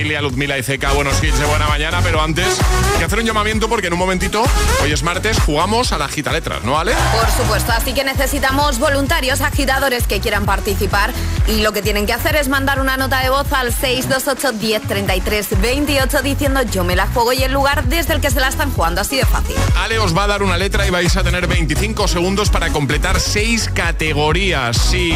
también 0.03 0.17
a 0.17 0.19
Emilia, 0.19 0.21
Luzmila 0.21 0.57
y 0.57 0.63
Zeca. 0.63 0.91
Buenos 0.93 1.23
hits 1.23 1.39
de 1.39 1.45
buena 1.45 1.67
mañana, 1.67 2.01
pero 2.03 2.21
antes 2.21 2.45
hay 2.93 2.99
que 2.99 3.05
hacer 3.05 3.19
un 3.19 3.25
llamamiento 3.25 3.69
porque 3.69 3.87
en 3.87 3.93
un 3.93 3.99
momentito, 3.99 4.43
hoy 4.81 4.91
es 4.91 5.03
martes, 5.03 5.39
jugamos 5.39 5.91
a 5.91 5.97
la 5.97 6.07
gita 6.07 6.31
letras, 6.31 6.63
¿no, 6.63 6.77
Ale? 6.77 6.93
Por 7.13 7.29
supuesto, 7.31 7.71
así 7.71 7.93
que 7.93 8.03
necesitamos 8.03 8.79
voluntarios 8.79 9.41
agitadores 9.41 10.05
que 10.07 10.19
quieran 10.19 10.45
participar 10.45 11.13
y 11.47 11.61
lo 11.61 11.71
que 11.71 11.81
tienen 11.81 12.05
que 12.05 12.13
hacer 12.13 12.35
es 12.35 12.49
mandar 12.49 12.79
una 12.79 12.97
nota 12.97 13.21
de 13.21 13.29
voz 13.29 13.51
al 13.53 13.73
628 13.73 14.53
1033 14.53 15.61
28 15.61 16.21
diciendo 16.21 16.61
yo 16.63 16.83
me 16.83 16.95
la 16.95 17.07
juego 17.07 17.33
y 17.33 17.43
el 17.43 17.53
lugar 17.53 17.85
desde 17.85 18.13
el 18.13 18.21
que 18.21 18.29
se 18.29 18.39
la 18.39 18.49
están 18.49 18.71
jugando, 18.71 19.01
así 19.01 19.17
de 19.17 19.25
fácil. 19.25 19.55
Ale 19.77 19.99
os 19.99 20.15
va 20.15 20.25
a 20.25 20.27
dar 20.27 20.43
una 20.43 20.57
letra 20.57 20.85
y 20.85 20.89
vais 20.89 21.15
a 21.15 21.23
tener 21.23 21.47
25 21.47 22.07
segundos 22.07 22.49
para 22.49 22.69
completar 22.69 23.19
6 23.19 23.71
categorías. 23.73 24.77
Si 24.77 25.13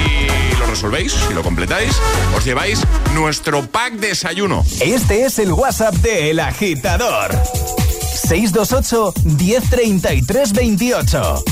lo 0.60 0.66
resolvéis, 0.66 1.14
si 1.14 1.34
lo 1.34 1.44
completáis, 1.44 1.94
os 2.36 2.46
lleváis 2.46 2.82
nuestro 3.14 3.66
pack 3.66 3.94
desayuno. 3.94 4.64
Este 4.80 5.26
es 5.26 5.40
el 5.40 5.54
WhatsApp 5.54 5.96
de 5.96 6.30
El 6.30 6.40
Agitador. 6.40 7.32
628 8.14 9.14
1033 9.24 10.54
28. 10.54 11.44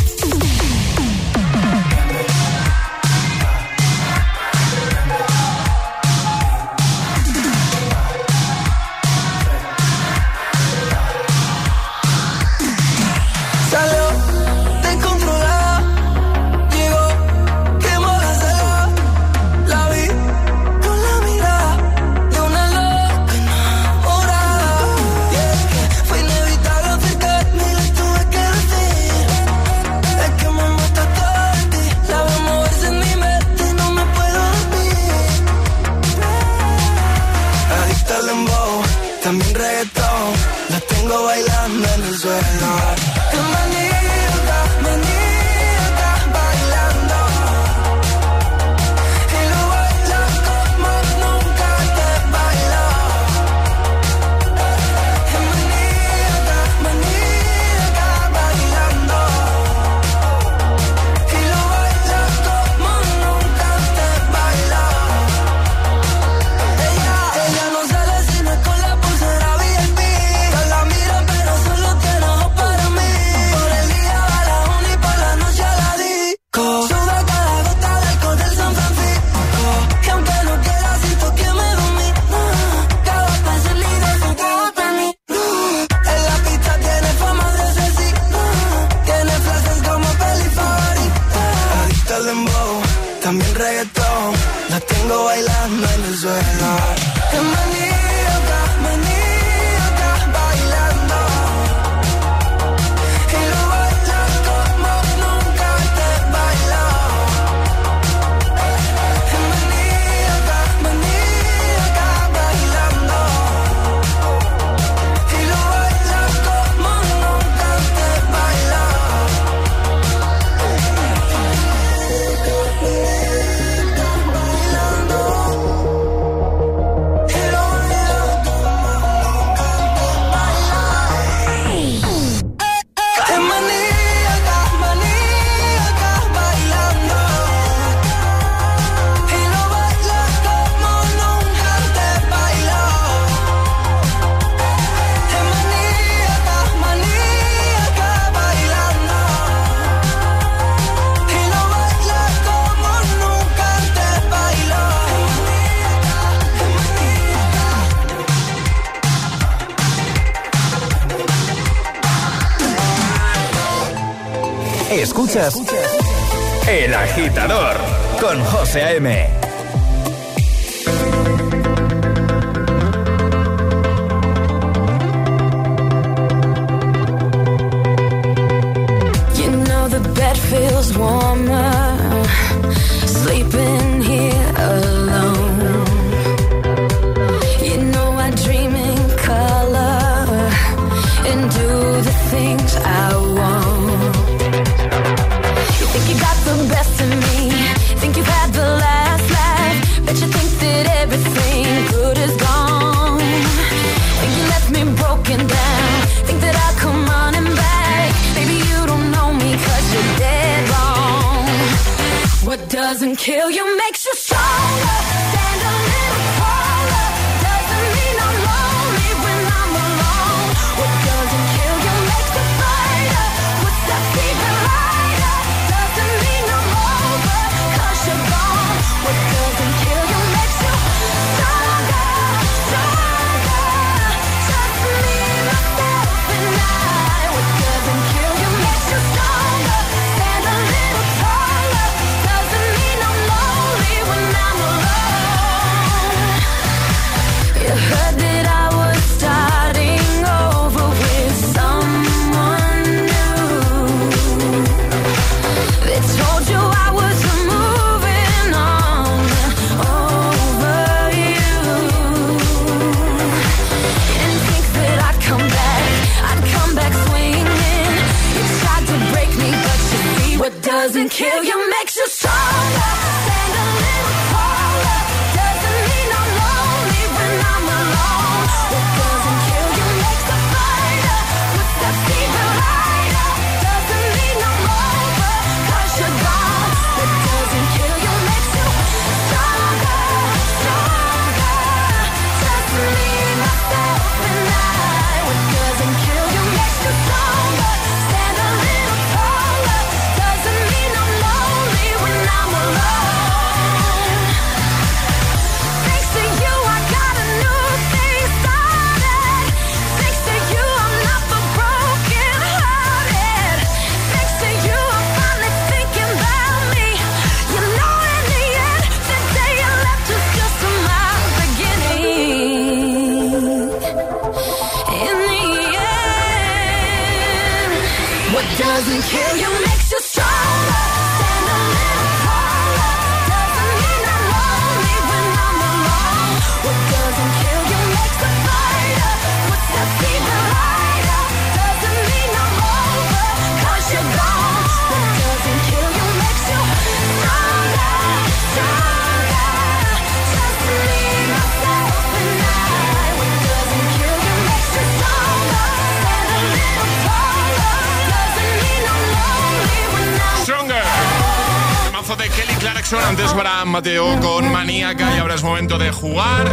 Mateo 363.76 364.18
con 364.22 364.50
Maníaca 364.54 365.18
y 365.18 365.20
ahora 365.20 365.36
es 365.36 365.44
momento 365.44 365.78
de 365.78 365.92
jugar 365.92 366.48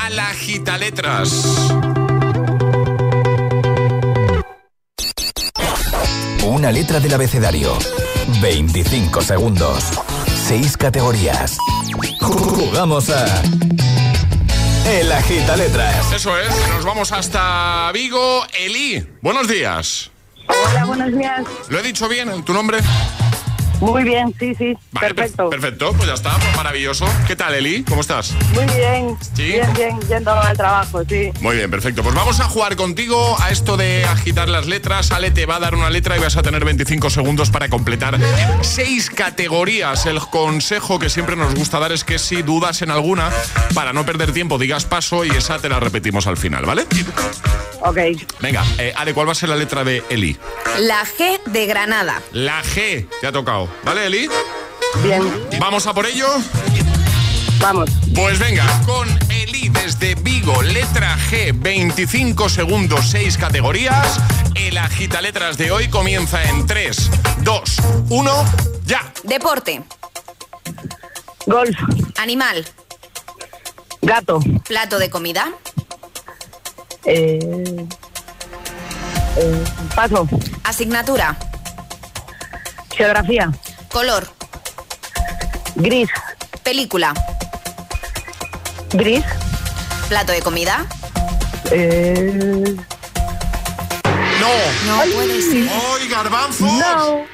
a 0.00 0.10
la 0.10 0.26
gita 0.26 0.78
letras. 0.78 1.44
Una 6.44 6.70
letra 6.70 7.00
del 7.00 7.14
abecedario. 7.14 7.76
25 8.40 9.22
segundos. 9.22 9.90
6 10.46 10.76
categorías. 10.76 11.58
Jugamos 12.20 13.10
a. 13.10 13.42
El 14.88 15.10
agita 15.10 15.56
letras. 15.56 16.12
Eso 16.12 16.38
es, 16.38 16.48
nos 16.68 16.84
vamos 16.84 17.10
hasta 17.10 17.90
Vigo. 17.92 18.46
Eli, 18.56 19.04
buenos 19.20 19.48
días. 19.48 20.12
Hola, 20.46 20.84
buenos 20.84 21.12
días. 21.12 21.42
¿Lo 21.70 21.80
he 21.80 21.82
dicho 21.82 22.08
bien? 22.08 22.44
¿Tu 22.44 22.52
nombre? 22.52 22.78
Muy 23.82 24.04
bien, 24.04 24.32
sí, 24.38 24.54
sí. 24.54 24.76
Vale, 24.92 25.12
perfecto. 25.14 25.50
per- 25.50 25.60
perfecto, 25.60 25.92
pues 25.94 26.06
ya 26.08 26.14
está, 26.14 26.30
pues 26.38 26.56
maravilloso. 26.56 27.04
¿Qué 27.26 27.34
tal, 27.34 27.54
Eli? 27.54 27.82
¿Cómo 27.82 28.00
estás? 28.00 28.32
Muy 28.54 28.64
bien. 28.76 29.16
¿Sí? 29.34 29.42
Bien, 29.42 29.72
bien, 29.74 30.00
yendo 30.08 30.30
al 30.32 30.56
trabajo, 30.56 31.02
sí. 31.08 31.32
Muy 31.40 31.56
bien, 31.56 31.70
perfecto. 31.70 32.02
Pues 32.02 32.14
vamos 32.14 32.38
a 32.40 32.44
jugar 32.44 32.76
contigo 32.76 33.36
a 33.40 33.50
esto 33.50 33.76
de 33.76 34.04
agitar 34.04 34.48
las 34.48 34.66
letras. 34.66 35.10
Ale 35.10 35.30
te 35.32 35.46
va 35.46 35.56
a 35.56 35.60
dar 35.60 35.74
una 35.74 35.90
letra 35.90 36.16
y 36.16 36.20
vas 36.20 36.36
a 36.36 36.42
tener 36.42 36.64
25 36.64 37.10
segundos 37.10 37.50
para 37.50 37.68
completar 37.68 38.18
seis 38.60 39.10
categorías. 39.10 40.06
El 40.06 40.20
consejo 40.20 40.98
que 41.00 41.10
siempre 41.10 41.34
nos 41.34 41.54
gusta 41.54 41.80
dar 41.80 41.90
es 41.90 42.04
que 42.04 42.20
si 42.20 42.42
dudas 42.42 42.82
en 42.82 42.90
alguna, 42.92 43.30
para 43.74 43.92
no 43.92 44.06
perder 44.06 44.32
tiempo, 44.32 44.58
digas 44.58 44.84
paso 44.84 45.24
y 45.24 45.30
esa 45.30 45.58
te 45.58 45.68
la 45.68 45.80
repetimos 45.80 46.26
al 46.28 46.36
final, 46.36 46.64
¿vale? 46.64 46.86
Ok. 47.80 47.98
Venga, 48.40 48.64
eh, 48.78 48.92
Ale, 48.96 49.12
¿cuál 49.12 49.26
va 49.26 49.32
a 49.32 49.34
ser 49.34 49.48
la 49.48 49.56
letra 49.56 49.82
de 49.82 50.04
Eli? 50.08 50.36
La 50.78 51.02
G 51.04 51.40
de 51.46 51.66
Granada. 51.66 52.22
La 52.30 52.62
G, 52.62 53.08
te 53.20 53.26
ha 53.26 53.32
tocado. 53.32 53.68
¿Vale, 53.84 54.06
Eli? 54.06 54.28
Bien. 55.02 55.22
¿Vamos 55.58 55.86
a 55.86 55.94
por 55.94 56.06
ello? 56.06 56.28
Vamos. 57.60 57.90
Pues 58.14 58.38
venga, 58.38 58.66
con 58.84 59.08
Eli 59.30 59.68
desde 59.68 60.14
Vigo, 60.16 60.62
letra 60.62 61.16
G, 61.30 61.52
25 61.54 62.48
segundos, 62.48 63.08
6 63.10 63.38
categorías. 63.38 64.20
El 64.54 64.76
agita 64.78 65.20
letras 65.20 65.56
de 65.56 65.70
hoy 65.70 65.88
comienza 65.88 66.42
en 66.42 66.66
3, 66.66 67.10
2, 67.42 67.62
1, 68.10 68.44
ya. 68.84 69.12
Deporte. 69.22 69.82
Golf. 71.46 71.76
Animal. 72.18 72.66
Gato. 74.02 74.40
Plato 74.66 74.98
de 74.98 75.10
comida. 75.10 75.52
Eh, 77.04 77.38
eh, 79.36 79.64
paso. 79.94 80.28
Asignatura. 80.64 81.36
Geografía. 82.96 83.50
Color. 83.90 84.28
Gris. 85.76 86.08
Película. 86.62 87.12
Gris. 88.92 89.24
Plato 90.08 90.32
de 90.32 90.40
comida. 90.42 90.84
Eh, 91.70 92.76
No. 94.40 94.48
No 94.86 95.12
puede 95.14 95.40
ser. 95.42 95.68
¡Ay, 96.00 96.08
garbanzos! 96.08 96.60
no. 96.72 97.24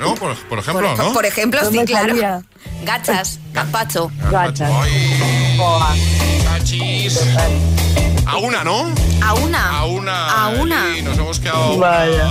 No, 0.00 0.14
por, 0.14 0.34
por 0.48 0.58
ejemplo, 0.58 0.94
por, 0.94 0.98
¿no? 1.04 1.12
por 1.12 1.26
ejemplo, 1.26 1.60
No 1.62 1.70
sí, 1.70 1.78
claro. 1.84 2.08
salía. 2.08 2.42
Gachas. 2.84 3.38
Gazpacho. 3.52 4.10
Gachas. 4.30 4.70
¡Ay, 4.72 6.42
cachis! 6.44 7.20
A 8.26 8.36
una, 8.38 8.64
¿no? 8.64 8.94
A 9.22 9.34
una. 9.34 9.78
A 9.78 9.84
una. 9.86 10.44
A 10.44 10.48
una. 10.48 10.86
Eli, 10.88 11.02
nos 11.02 11.18
hemos 11.18 11.40
quedado. 11.40 11.76
Vaya. 11.78 12.28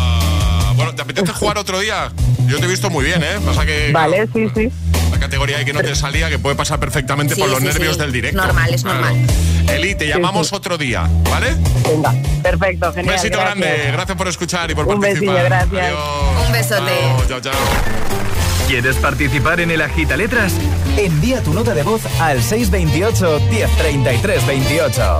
Bueno, 0.84 0.96
¿te 0.96 1.02
apetece 1.02 1.32
jugar 1.34 1.58
otro 1.58 1.80
día? 1.80 2.12
Yo 2.48 2.60
te 2.60 2.66
he 2.66 2.68
visto 2.68 2.90
muy 2.90 3.06
bien, 3.06 3.24
¿eh? 3.24 3.40
Pasa 3.46 3.66
que. 3.66 3.92
Vale, 3.94 4.28
sí, 4.34 4.48
sí. 4.54 4.70
La 5.12 5.20
categoría 5.20 5.58
ahí 5.58 5.66
que 5.66 5.72
no 5.74 5.82
te 5.82 5.96
salía, 5.96 6.30
que 6.30 6.40
puede 6.40 6.56
pasar 6.56 6.80
perfectamente 6.80 7.36
Sí, 7.36 7.42
por 7.42 7.50
los 7.50 7.60
sí, 7.60 7.66
nervios 7.66 7.96
sí. 7.96 8.02
del 8.02 8.12
directo. 8.12 8.42
Normal, 8.42 8.74
es 8.74 8.84
normal. 8.84 9.16
Eli, 9.70 9.96
te 9.96 10.08
llamamos 10.08 10.48
sí. 10.50 10.56
otro 10.56 10.78
día, 10.78 11.10
¿vale? 11.30 11.56
Venga. 11.88 12.14
Perfecto, 12.42 12.88
Un 12.90 12.96
genial. 12.96 13.16
besito 13.16 13.38
gracias. 13.40 13.58
grande, 13.60 13.92
gracias 13.94 14.18
por 14.18 14.28
escuchar 14.28 14.72
y 14.72 14.76
por 14.76 14.88
Un 14.88 15.00
participar. 15.00 15.34
besillo, 15.36 15.46
gracias. 15.46 15.86
Adiós. 15.86 16.46
Un 16.48 16.52
besote. 16.52 16.92
Chao, 17.30 17.40
chao, 17.40 17.42
chao. 17.42 17.62
¿Quieres 18.68 18.96
participar 18.98 19.60
en 19.62 19.72
el 19.72 19.82
agita 19.82 20.18
letras? 20.18 20.54
Envía 20.98 21.42
tu 21.42 21.54
nota 21.54 21.74
de 21.74 21.84
voz 21.84 22.02
al 22.20 22.42
628 22.44 23.40
1033 23.52 24.46
28. 24.48 25.20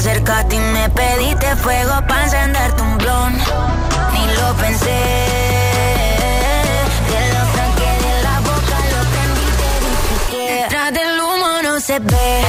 acercaste 0.00 0.56
y 0.56 0.58
me 0.58 0.88
pediste 0.88 1.56
fuego 1.56 1.92
para 2.08 2.24
encenderte 2.24 2.82
un 2.82 2.96
blon. 2.96 3.32
Ni 4.14 4.26
lo 4.38 4.54
pensé. 4.54 5.00
Te 7.10 7.20
lo 7.34 7.42
saqué 7.56 7.90
de 8.06 8.22
la 8.22 8.40
boca, 8.48 8.76
lo 8.92 9.00
prendí 9.12 9.46
y 10.14 10.30
te 10.30 10.54
detrás 10.54 10.92
del 10.94 11.20
humo 11.20 11.48
no 11.62 11.80
se 11.80 11.98
ve, 11.98 12.42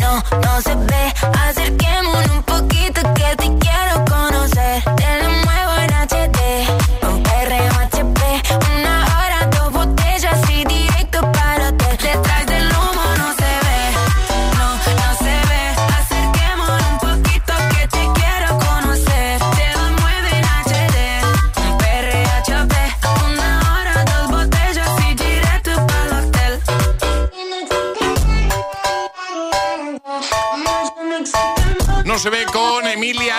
no, 0.00 0.12
no 0.44 0.60
se 0.60 0.74
ve. 0.74 1.14
Acerquémonos 1.46 2.30
un 2.30 2.42
poquito 2.42 3.00
que 3.14 3.36
te 3.36 3.48
quiero 3.58 4.04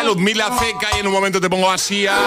Ludmila 0.09 0.49
Ceca 0.57 0.87
y 0.97 1.01
en 1.01 1.07
un 1.07 1.13
momento 1.13 1.39
te 1.39 1.51
pongo 1.51 1.69
así 1.69 2.07
a... 2.07 2.17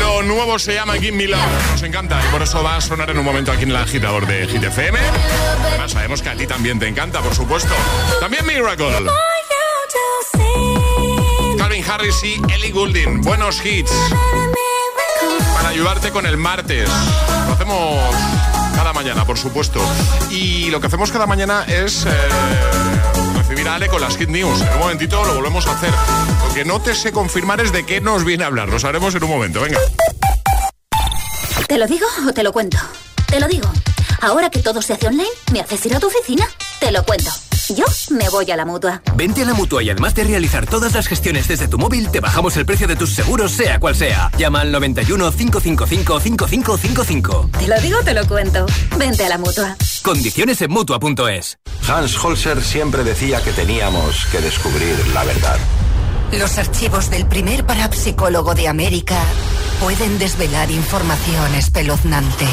Lo 0.00 0.22
nuevo 0.22 0.58
se 0.58 0.74
llama 0.74 0.92
Give 0.96 1.12
Me 1.16 1.26
Love. 1.26 1.40
Nos 1.70 1.82
encanta 1.82 2.20
y 2.22 2.30
por 2.30 2.42
eso 2.42 2.62
va 2.62 2.76
a 2.76 2.80
sonar 2.82 3.08
en 3.08 3.18
un 3.18 3.24
momento 3.24 3.50
aquí 3.52 3.62
en 3.62 3.70
el 3.70 3.76
agitador 3.76 4.26
de 4.26 4.46
Hit 4.46 4.62
FM. 4.62 4.98
Además 5.66 5.92
sabemos 5.92 6.20
que 6.20 6.28
a 6.28 6.34
ti 6.34 6.46
también 6.46 6.78
te 6.78 6.86
encanta, 6.86 7.22
por 7.22 7.34
supuesto. 7.34 7.72
También 8.20 8.44
Miracle. 8.44 9.06
Calvin 11.56 11.84
Harris 11.90 12.22
y 12.22 12.34
Ellie 12.52 12.70
Goulding. 12.70 13.22
Buenos 13.22 13.64
hits. 13.64 13.90
Para 15.54 15.70
ayudarte 15.70 16.10
con 16.10 16.26
el 16.26 16.36
martes. 16.36 16.86
Lo 17.46 17.54
hacemos 17.54 18.14
cada 18.76 18.92
mañana, 18.92 19.24
por 19.24 19.38
supuesto. 19.38 19.80
Y 20.28 20.68
lo 20.70 20.82
que 20.82 20.88
hacemos 20.88 21.10
cada 21.10 21.26
mañana 21.26 21.64
es... 21.66 22.04
eh, 22.04 22.93
recibir 23.64 23.68
a 23.68 23.74
Ale 23.76 23.88
con 23.88 24.00
las 24.00 24.16
Hit 24.16 24.28
News. 24.28 24.60
En 24.60 24.72
un 24.74 24.78
momentito 24.78 25.24
lo 25.24 25.34
volvemos 25.34 25.66
a 25.66 25.72
hacer. 25.72 25.90
Lo 26.46 26.54
que 26.54 26.64
no 26.64 26.80
te 26.80 26.94
sé 26.94 27.12
confirmar 27.12 27.60
es 27.60 27.72
de 27.72 27.84
qué 27.84 28.00
nos 28.00 28.24
viene 28.24 28.44
a 28.44 28.48
hablar. 28.48 28.68
Lo 28.68 28.78
sabremos 28.78 29.14
en 29.14 29.24
un 29.24 29.30
momento. 29.30 29.60
Venga. 29.60 29.78
¿Te 31.66 31.78
lo 31.78 31.86
digo 31.86 32.06
o 32.28 32.32
te 32.32 32.42
lo 32.42 32.52
cuento? 32.52 32.78
Te 33.26 33.40
lo 33.40 33.48
digo. 33.48 33.68
Ahora 34.20 34.50
que 34.50 34.60
todo 34.60 34.82
se 34.82 34.92
hace 34.92 35.06
online, 35.06 35.28
¿me 35.52 35.60
haces 35.60 35.84
ir 35.86 35.94
a 35.94 36.00
tu 36.00 36.08
oficina? 36.08 36.46
Te 36.78 36.90
lo 36.92 37.04
cuento. 37.04 37.30
Yo 37.70 37.84
me 38.10 38.28
voy 38.28 38.50
a 38.50 38.56
la 38.56 38.66
mutua. 38.66 39.00
Vente 39.16 39.42
a 39.42 39.46
la 39.46 39.54
mutua 39.54 39.82
y 39.82 39.88
además 39.88 40.14
de 40.14 40.24
realizar 40.24 40.66
todas 40.66 40.92
las 40.94 41.06
gestiones 41.06 41.48
desde 41.48 41.66
tu 41.66 41.78
móvil, 41.78 42.10
te 42.10 42.20
bajamos 42.20 42.56
el 42.56 42.66
precio 42.66 42.86
de 42.86 42.96
tus 42.96 43.14
seguros, 43.14 43.52
sea 43.52 43.80
cual 43.80 43.96
sea. 43.96 44.30
Llama 44.36 44.60
al 44.60 44.70
91 44.70 45.32
555 45.32 46.20
5555. 46.20 47.50
Te 47.58 47.68
lo 47.68 47.80
digo 47.80 47.98
o 48.00 48.04
te 48.04 48.12
lo 48.12 48.26
cuento. 48.26 48.66
Vente 48.98 49.24
a 49.24 49.30
la 49.30 49.38
mutua. 49.38 49.76
Condiciones 50.02 50.60
en 50.60 50.70
mutua.es. 50.70 51.58
Hans 51.88 52.22
Holzer 52.22 52.62
siempre 52.62 53.02
decía 53.02 53.42
que 53.42 53.52
teníamos 53.52 54.26
que 54.26 54.40
descubrir 54.40 54.96
la 55.14 55.24
verdad. 55.24 55.58
Los 56.32 56.58
archivos 56.58 57.10
del 57.10 57.26
primer 57.26 57.64
parapsicólogo 57.64 58.54
de 58.54 58.68
América 58.68 59.22
pueden 59.80 60.18
desvelar 60.18 60.70
información 60.70 61.54
espeluznante. 61.54 62.46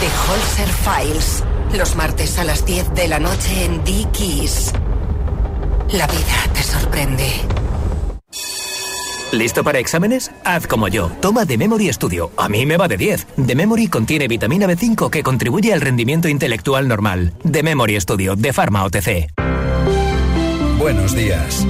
The 0.00 0.10
Holzer 0.26 0.68
Files. 0.68 1.44
Los 1.76 1.96
martes 1.96 2.38
a 2.38 2.44
las 2.44 2.64
10 2.64 2.94
de 2.94 3.08
la 3.08 3.18
noche 3.18 3.64
en 3.64 3.84
Dickies. 3.84 4.72
La 5.92 6.06
vida 6.06 6.52
te 6.54 6.62
sorprende. 6.62 7.30
¿Listo 9.32 9.62
para 9.62 9.78
exámenes? 9.78 10.30
Haz 10.44 10.66
como 10.66 10.88
yo. 10.88 11.10
Toma 11.20 11.44
The 11.44 11.58
Memory 11.58 11.92
Studio. 11.92 12.30
A 12.38 12.48
mí 12.48 12.64
me 12.64 12.78
va 12.78 12.88
de 12.88 12.96
10. 12.96 13.26
The 13.46 13.54
Memory 13.54 13.88
contiene 13.88 14.26
vitamina 14.26 14.66
B5 14.66 15.10
que 15.10 15.22
contribuye 15.22 15.74
al 15.74 15.82
rendimiento 15.82 16.28
intelectual 16.28 16.88
normal. 16.88 17.34
The 17.50 17.62
Memory 17.62 18.00
Studio 18.00 18.34
de 18.34 18.52
Pharma 18.54 18.84
OTC. 18.84 19.30
Buenos 20.78 21.14
días. 21.14 21.66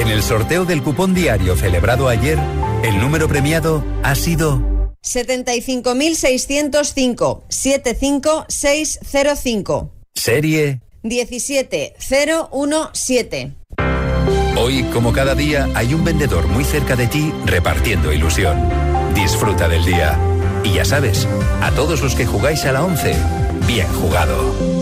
En 0.00 0.08
el 0.08 0.22
sorteo 0.22 0.64
del 0.64 0.82
cupón 0.82 1.12
diario 1.12 1.56
celebrado 1.56 2.08
ayer, 2.08 2.38
el 2.82 2.98
número 2.98 3.28
premiado 3.28 3.84
ha 4.02 4.14
sido 4.14 4.71
75.605 5.02 7.42
75605 7.48 9.90
serie. 10.22 10.80
17017. 11.02 13.52
Hoy, 14.56 14.84
como 14.92 15.12
cada 15.12 15.34
día, 15.34 15.68
hay 15.74 15.94
un 15.94 16.04
vendedor 16.04 16.46
muy 16.46 16.62
cerca 16.62 16.94
de 16.94 17.08
ti 17.08 17.32
repartiendo 17.44 18.12
ilusión. 18.12 18.70
Disfruta 19.14 19.68
del 19.68 19.84
día. 19.84 20.16
Y 20.62 20.74
ya 20.74 20.84
sabes, 20.84 21.26
a 21.60 21.72
todos 21.72 22.02
los 22.02 22.14
que 22.14 22.24
jugáis 22.24 22.64
a 22.66 22.72
la 22.72 22.84
11, 22.84 23.16
bien 23.66 23.88
jugado. 23.94 24.81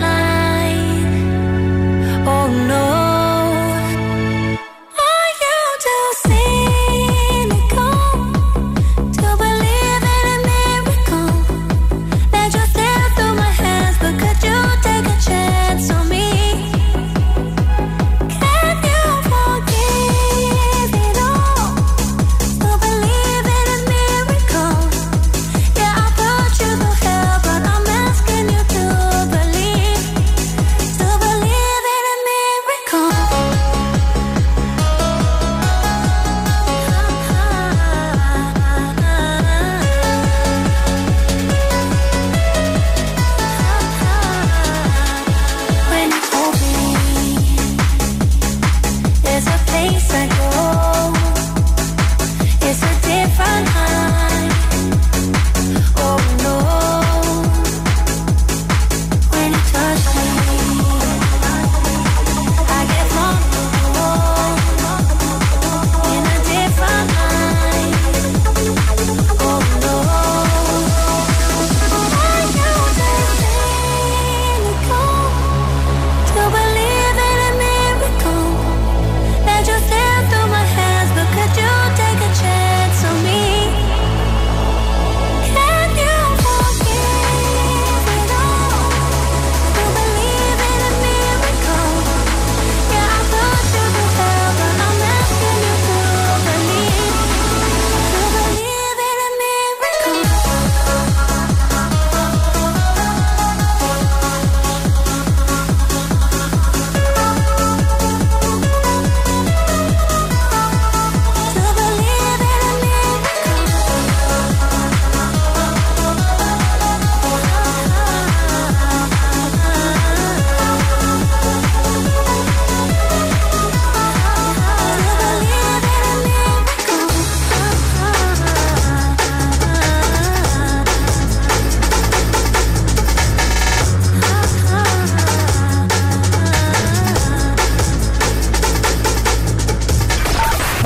Oh 2.33 2.47
no. 2.47 3.00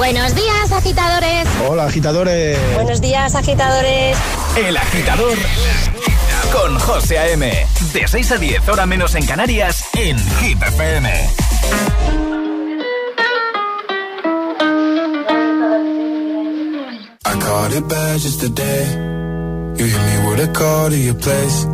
Buenos 0.06 0.36
días, 0.36 0.72
agitadores. 0.72 1.48
Hola, 1.68 1.86
agitadores. 1.86 2.60
Buenos 2.76 3.02
días, 3.02 3.34
agitadores. 3.34 4.16
El 4.56 4.78
Agitador 4.78 5.36
con 6.54 6.78
José 6.78 7.18
A.M. 7.18 7.52
De 7.92 8.08
6 8.08 8.32
a 8.34 8.38
10, 8.38 8.70
hora 8.70 8.86
menos 8.86 9.16
en 9.16 9.26
Canarias, 9.26 9.84
en 9.96 10.16
Hit 10.20 10.62
FM. 10.62 11.10
I 17.26 17.40
caught 17.40 17.74
it 17.74 17.88
bad 17.88 18.20
just 18.20 18.42
today. 18.42 18.86
You 19.76 19.86
hit 19.88 20.02
me 20.02 20.30
with 20.30 20.48
a 20.48 20.54
call 20.54 20.92
to 20.92 20.96
your 20.96 21.16
place. 21.16 21.66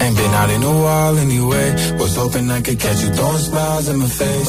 Ain't 0.00 0.16
been 0.16 0.34
out 0.34 0.48
in 0.48 0.62
a 0.62 0.82
while 0.82 1.18
anyway. 1.18 1.74
Was 1.98 2.16
hoping 2.16 2.50
I 2.50 2.62
could 2.62 2.80
catch 2.80 3.02
you 3.02 3.10
throwing 3.10 3.36
smiles 3.36 3.86
in 3.90 3.98
my 3.98 4.06
face. 4.06 4.48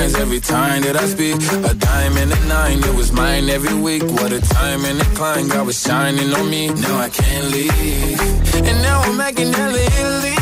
times 0.00 0.14
every 0.14 0.40
time 0.40 0.82
that 0.82 0.96
I 0.96 1.06
speak. 1.06 1.36
A 1.70 1.74
diamond 1.74 2.32
and 2.32 2.44
a 2.44 2.48
nine, 2.48 2.78
it 2.78 2.94
was 2.94 3.12
mine 3.12 3.48
every 3.50 3.74
week. 3.74 4.02
What 4.02 4.32
a 4.32 4.40
time 4.40 4.84
and 4.84 5.00
a 5.00 5.04
climb, 5.16 5.48
God 5.48 5.66
was 5.66 5.80
shining 5.82 6.32
on 6.32 6.48
me. 6.48 6.68
Now 6.68 6.96
I 7.06 7.08
can't 7.08 7.46
leave. 7.54 8.20
And 8.68 8.78
now 8.82 9.00
I'm 9.02 9.16
making 9.16 9.52
hella 9.52 9.80
Italy. 9.98 10.36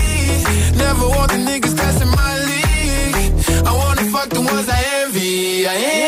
Never 0.84 1.06
want 1.08 1.30
the 1.32 1.40
niggas 1.48 1.74
that's 1.80 2.00
my 2.20 2.34
league. 2.50 3.66
I 3.66 3.72
wanna 3.82 4.04
fuck 4.12 4.28
the 4.30 4.42
ones 4.42 4.68
I 4.68 4.80
envy. 5.02 5.66
I 5.66 5.74
envy. 5.74 6.07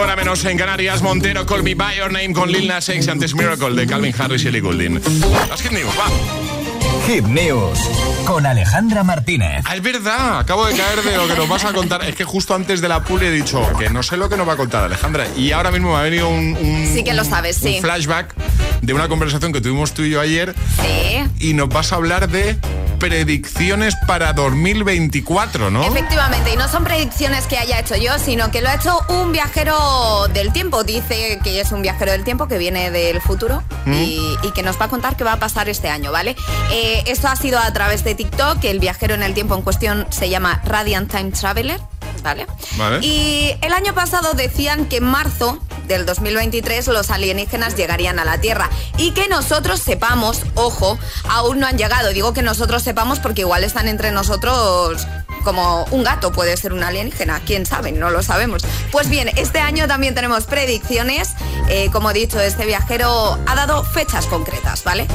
hora 0.00 0.16
menos 0.16 0.44
en 0.44 0.58
Canarias. 0.58 1.02
Montero, 1.02 1.46
Call 1.46 1.62
Me 1.62 1.74
By 1.74 1.96
Your 1.96 2.12
Name 2.12 2.32
con 2.32 2.50
Lil 2.50 2.66
Nas 2.68 2.88
X 2.88 3.06
y 3.06 3.10
antes 3.10 3.34
Miracle 3.34 3.74
de 3.74 3.86
Calvin 3.86 4.14
Harris 4.18 4.44
y 4.44 4.48
Ellie 4.48 4.60
Goulding. 4.60 5.00
Las 5.48 5.62
Hit 5.62 5.72
News, 5.72 5.88
va. 5.98 7.06
Hit 7.06 7.24
News 7.24 7.78
con 8.26 8.46
Alejandra 8.46 9.04
Martínez. 9.04 9.62
Ah, 9.66 9.76
es 9.76 9.82
verdad, 9.82 10.38
acabo 10.38 10.66
de 10.66 10.74
caer 10.74 11.02
de 11.02 11.16
lo 11.16 11.28
que 11.28 11.34
nos 11.34 11.48
vas 11.48 11.64
a 11.64 11.72
contar. 11.72 12.02
Es 12.04 12.14
que 12.14 12.24
justo 12.24 12.54
antes 12.54 12.80
de 12.80 12.88
la 12.88 13.02
pool 13.04 13.22
he 13.22 13.30
dicho 13.30 13.60
que 13.78 13.90
no 13.90 14.02
sé 14.02 14.16
lo 14.16 14.28
que 14.28 14.36
nos 14.36 14.48
va 14.48 14.54
a 14.54 14.56
contar 14.56 14.84
Alejandra. 14.84 15.26
Y 15.36 15.52
ahora 15.52 15.70
mismo 15.70 15.92
me 15.92 15.98
ha 15.98 16.02
venido 16.02 16.28
un, 16.28 16.56
un- 16.56 16.90
Sí 16.94 17.04
que 17.04 17.12
lo 17.12 17.24
sabes, 17.24 17.58
un 17.62 17.68
sí. 17.68 17.78
flashback 17.80 18.34
de 18.80 18.94
una 18.94 19.08
conversación 19.08 19.52
que 19.52 19.60
tuvimos 19.60 19.92
tú 19.92 20.02
y 20.02 20.10
yo 20.10 20.20
ayer. 20.20 20.54
Sí. 20.80 21.48
Y 21.48 21.54
nos 21.54 21.68
vas 21.68 21.92
a 21.92 21.96
hablar 21.96 22.28
de 22.30 22.56
predicciones 22.98 23.94
para 24.06 24.32
2024, 24.32 25.70
¿no? 25.70 25.84
Efectivamente, 25.84 26.52
y 26.52 26.56
no 26.56 26.68
son 26.68 26.84
predicciones 26.84 27.46
que 27.46 27.58
haya 27.58 27.78
hecho 27.80 27.96
yo, 27.96 28.18
sino 28.18 28.50
que 28.50 28.60
lo 28.60 28.68
ha 28.68 28.74
hecho 28.74 28.98
un 29.08 29.32
viajero 29.32 30.28
del 30.28 30.52
tiempo. 30.52 30.84
Dice 30.84 31.38
que 31.42 31.60
es 31.60 31.72
un 31.72 31.82
viajero 31.82 32.12
del 32.12 32.24
tiempo 32.24 32.48
que 32.48 32.58
viene 32.58 32.90
del 32.90 33.20
futuro 33.20 33.62
y, 33.86 34.36
y 34.42 34.50
que 34.52 34.62
nos 34.62 34.80
va 34.80 34.86
a 34.86 34.88
contar 34.88 35.16
qué 35.16 35.24
va 35.24 35.32
a 35.32 35.38
pasar 35.38 35.68
este 35.68 35.88
año, 35.88 36.12
¿vale? 36.12 36.36
Eh, 36.70 37.04
esto 37.06 37.28
ha 37.28 37.36
sido 37.36 37.58
a 37.58 37.72
través 37.72 38.04
de 38.04 38.14
TikTok, 38.14 38.62
el 38.64 38.80
viajero 38.80 39.14
en 39.14 39.22
el 39.22 39.34
tiempo 39.34 39.54
en 39.54 39.62
cuestión 39.62 40.06
se 40.10 40.28
llama 40.28 40.60
Radiant 40.64 41.10
Time 41.10 41.30
Traveler. 41.30 41.80
¿Vale? 42.22 42.46
Vale. 42.78 43.04
Y 43.06 43.54
el 43.60 43.72
año 43.74 43.92
pasado 43.92 44.32
decían 44.32 44.86
que 44.86 44.96
en 44.96 45.04
marzo 45.04 45.58
del 45.86 46.06
2023 46.06 46.86
los 46.88 47.10
alienígenas 47.10 47.76
llegarían 47.76 48.18
a 48.18 48.24
la 48.24 48.40
Tierra 48.40 48.70
y 48.96 49.12
que 49.12 49.28
nosotros 49.28 49.80
sepamos, 49.80 50.42
ojo, 50.54 50.98
aún 51.28 51.60
no 51.60 51.66
han 51.66 51.78
llegado. 51.78 52.10
Digo 52.10 52.32
que 52.32 52.42
nosotros 52.42 52.82
sepamos 52.82 53.18
porque 53.18 53.42
igual 53.42 53.64
están 53.64 53.88
entre 53.88 54.10
nosotros 54.12 55.06
como 55.44 55.84
un 55.90 56.02
gato 56.02 56.32
puede 56.32 56.56
ser 56.56 56.72
un 56.72 56.82
alienígena, 56.82 57.40
quién 57.44 57.66
sabe, 57.66 57.92
no 57.92 58.10
lo 58.10 58.22
sabemos. 58.22 58.64
Pues 58.90 59.08
bien, 59.08 59.30
este 59.36 59.60
año 59.60 59.86
también 59.86 60.14
tenemos 60.14 60.44
predicciones. 60.46 61.34
Eh, 61.68 61.90
como 61.92 62.10
he 62.10 62.14
dicho, 62.14 62.40
este 62.40 62.66
viajero 62.66 63.38
ha 63.46 63.54
dado 63.54 63.84
fechas 63.84 64.26
concretas, 64.26 64.82
¿vale? 64.84 65.06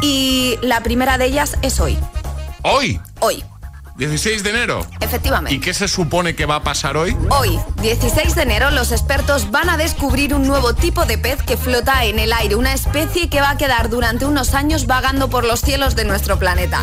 Y 0.00 0.56
la 0.62 0.82
primera 0.82 1.18
de 1.18 1.26
ellas 1.26 1.56
es 1.62 1.80
hoy. 1.80 1.98
Hoy, 2.62 3.00
Hoy, 3.18 3.44
16 3.96 4.42
de 4.42 4.50
enero. 4.50 4.86
efectivamente. 5.00 5.54
¿Y 5.54 5.60
qué 5.60 5.74
se 5.74 5.86
supone 5.88 6.34
que 6.34 6.46
va 6.46 6.56
a 6.56 6.62
pasar 6.62 6.96
hoy? 6.96 7.16
Hoy, 7.30 7.58
16 7.82 8.34
de 8.34 8.42
enero, 8.42 8.70
los 8.70 8.90
expertos 8.90 9.50
van 9.50 9.68
a 9.68 9.76
descubrir 9.76 10.34
un 10.34 10.46
nuevo 10.46 10.74
tipo 10.74 11.04
de 11.04 11.18
pez 11.18 11.42
que 11.42 11.56
flota 11.56 12.04
en 12.04 12.18
el 12.18 12.32
aire, 12.32 12.54
una 12.56 12.72
especie 12.72 13.28
que 13.28 13.40
va 13.40 13.50
a 13.50 13.56
quedar 13.56 13.90
durante 13.90 14.24
unos 14.24 14.54
años 14.54 14.86
vagando 14.86 15.28
por 15.28 15.44
los 15.44 15.60
cielos 15.60 15.94
de 15.94 16.04
nuestro 16.04 16.38
planeta. 16.38 16.82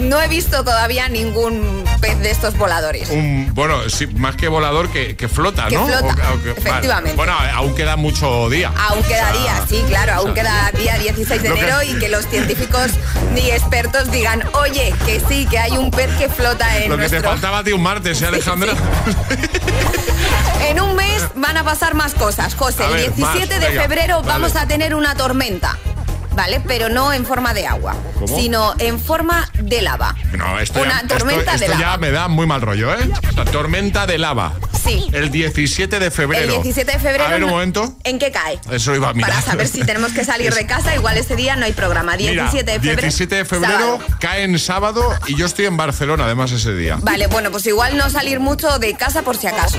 No 0.00 0.20
he 0.22 0.28
visto 0.28 0.64
todavía 0.64 1.08
ningún 1.08 1.84
pez 2.02 2.18
de 2.20 2.30
estos 2.30 2.58
voladores. 2.58 3.08
Un, 3.08 3.48
bueno, 3.54 3.88
sí, 3.88 4.06
más 4.08 4.36
que 4.36 4.48
volador 4.48 4.90
que, 4.90 5.16
que 5.16 5.28
flota, 5.28 5.68
Que 5.68 5.76
¿no? 5.76 5.86
flota, 5.86 6.14
O- 6.30 6.34
o 6.34 6.42
que- 6.42 6.50
efectivamente. 6.50 7.16
Bueno, 7.16 7.32
aún 7.54 7.74
queda 7.74 7.96
mucho 7.96 8.50
día. 8.50 8.70
Aún 8.76 9.02
queda 9.04 9.30
O 9.30 9.32
sea, 9.32 9.40
día, 9.42 9.64
sí, 9.68 9.82
claro, 9.88 10.12
aún 10.14 10.34
queda 10.34 10.70
día 10.76 10.98
16 10.98 11.40
de 11.42 11.48
enero 11.48 11.82
y 11.82 11.94
que 11.98 12.08
los 12.10 12.26
científicos 12.26 12.90
ni 13.34 13.50
expertos 13.50 14.10
digan, 14.10 14.42
oye, 14.54 14.92
que 15.06 15.20
sí, 15.26 15.46
que 15.46 15.58
hay 15.58 15.78
un 15.78 15.90
pez 15.90 16.10
que 16.18 16.28
flota 16.28 16.76
en 16.78 16.90
Lo 16.90 16.98
que 16.98 17.08
te 17.08 17.20
faltaba 17.22 17.58
a 17.58 17.64
ti 17.64 17.72
un 17.72 17.82
martes, 17.82 18.20
¿eh, 18.20 18.26
Alejandra? 18.26 18.72
En 20.68 20.80
un 20.80 20.94
mes 20.96 21.22
van 21.34 21.56
a 21.56 21.64
pasar 21.64 21.94
más 21.94 22.14
cosas, 22.14 22.54
José. 22.54 22.84
El 22.86 22.92
ver, 22.92 23.14
17 23.14 23.46
más, 23.54 23.60
de 23.60 23.68
venga, 23.68 23.82
febrero 23.82 24.16
vale. 24.22 24.28
vamos 24.28 24.56
a 24.56 24.66
tener 24.66 24.94
una 24.94 25.14
tormenta, 25.14 25.78
¿vale? 26.34 26.60
Pero 26.66 26.88
no 26.88 27.12
en 27.12 27.24
forma 27.26 27.54
de 27.54 27.66
agua, 27.66 27.94
¿Cómo? 28.18 28.26
sino 28.36 28.74
en 28.78 28.98
forma 29.00 29.48
de 29.54 29.82
lava. 29.82 30.14
No, 30.36 30.58
esto, 30.58 30.80
Una 30.80 31.02
ya, 31.02 31.08
tormenta 31.08 31.54
esto, 31.54 31.64
de 31.64 31.68
lava. 31.68 31.80
ya 31.80 31.96
me 31.98 32.10
da 32.10 32.28
muy 32.28 32.46
mal 32.46 32.60
rollo, 32.60 32.92
¿eh? 32.94 33.10
O 33.30 33.32
sea, 33.32 33.44
tormenta 33.44 34.06
de 34.06 34.18
lava. 34.18 34.52
Sí. 34.84 35.06
El 35.12 35.30
17 35.30 35.98
de 35.98 36.10
febrero. 36.10 36.56
El 36.56 36.62
17 36.62 36.92
de 36.92 36.98
febrero. 36.98 37.24
A 37.24 37.28
ver, 37.28 37.44
un 37.44 37.50
momento. 37.50 37.94
¿En 38.04 38.18
qué 38.18 38.30
cae? 38.32 38.58
Eso 38.70 38.94
iba 38.94 39.10
a 39.10 39.14
mirar. 39.14 39.30
Para 39.30 39.42
saber 39.42 39.68
si 39.68 39.82
tenemos 39.84 40.12
que 40.12 40.24
salir 40.24 40.52
de 40.52 40.66
casa, 40.66 40.94
igual 40.94 41.16
ese 41.16 41.36
día 41.36 41.56
no 41.56 41.64
hay 41.64 41.72
programa. 41.72 42.16
17 42.16 42.32
Mira, 42.62 42.72
de 42.72 42.72
febrero. 42.80 43.00
17 43.02 43.34
de 43.36 43.44
febrero 43.44 43.78
sábado. 43.98 43.98
cae 44.20 44.42
en 44.44 44.58
sábado 44.58 45.14
y 45.26 45.36
yo 45.36 45.46
estoy 45.46 45.66
en 45.66 45.76
Barcelona 45.76 46.24
además 46.24 46.52
ese 46.52 46.74
día. 46.74 46.98
Vale, 47.00 47.26
bueno, 47.28 47.50
pues 47.50 47.66
igual 47.66 47.96
no 47.96 48.10
salir 48.10 48.40
mucho 48.40 48.78
de 48.78 48.94
casa 48.94 49.22
por 49.22 49.36
si 49.36 49.46
acaso. 49.46 49.78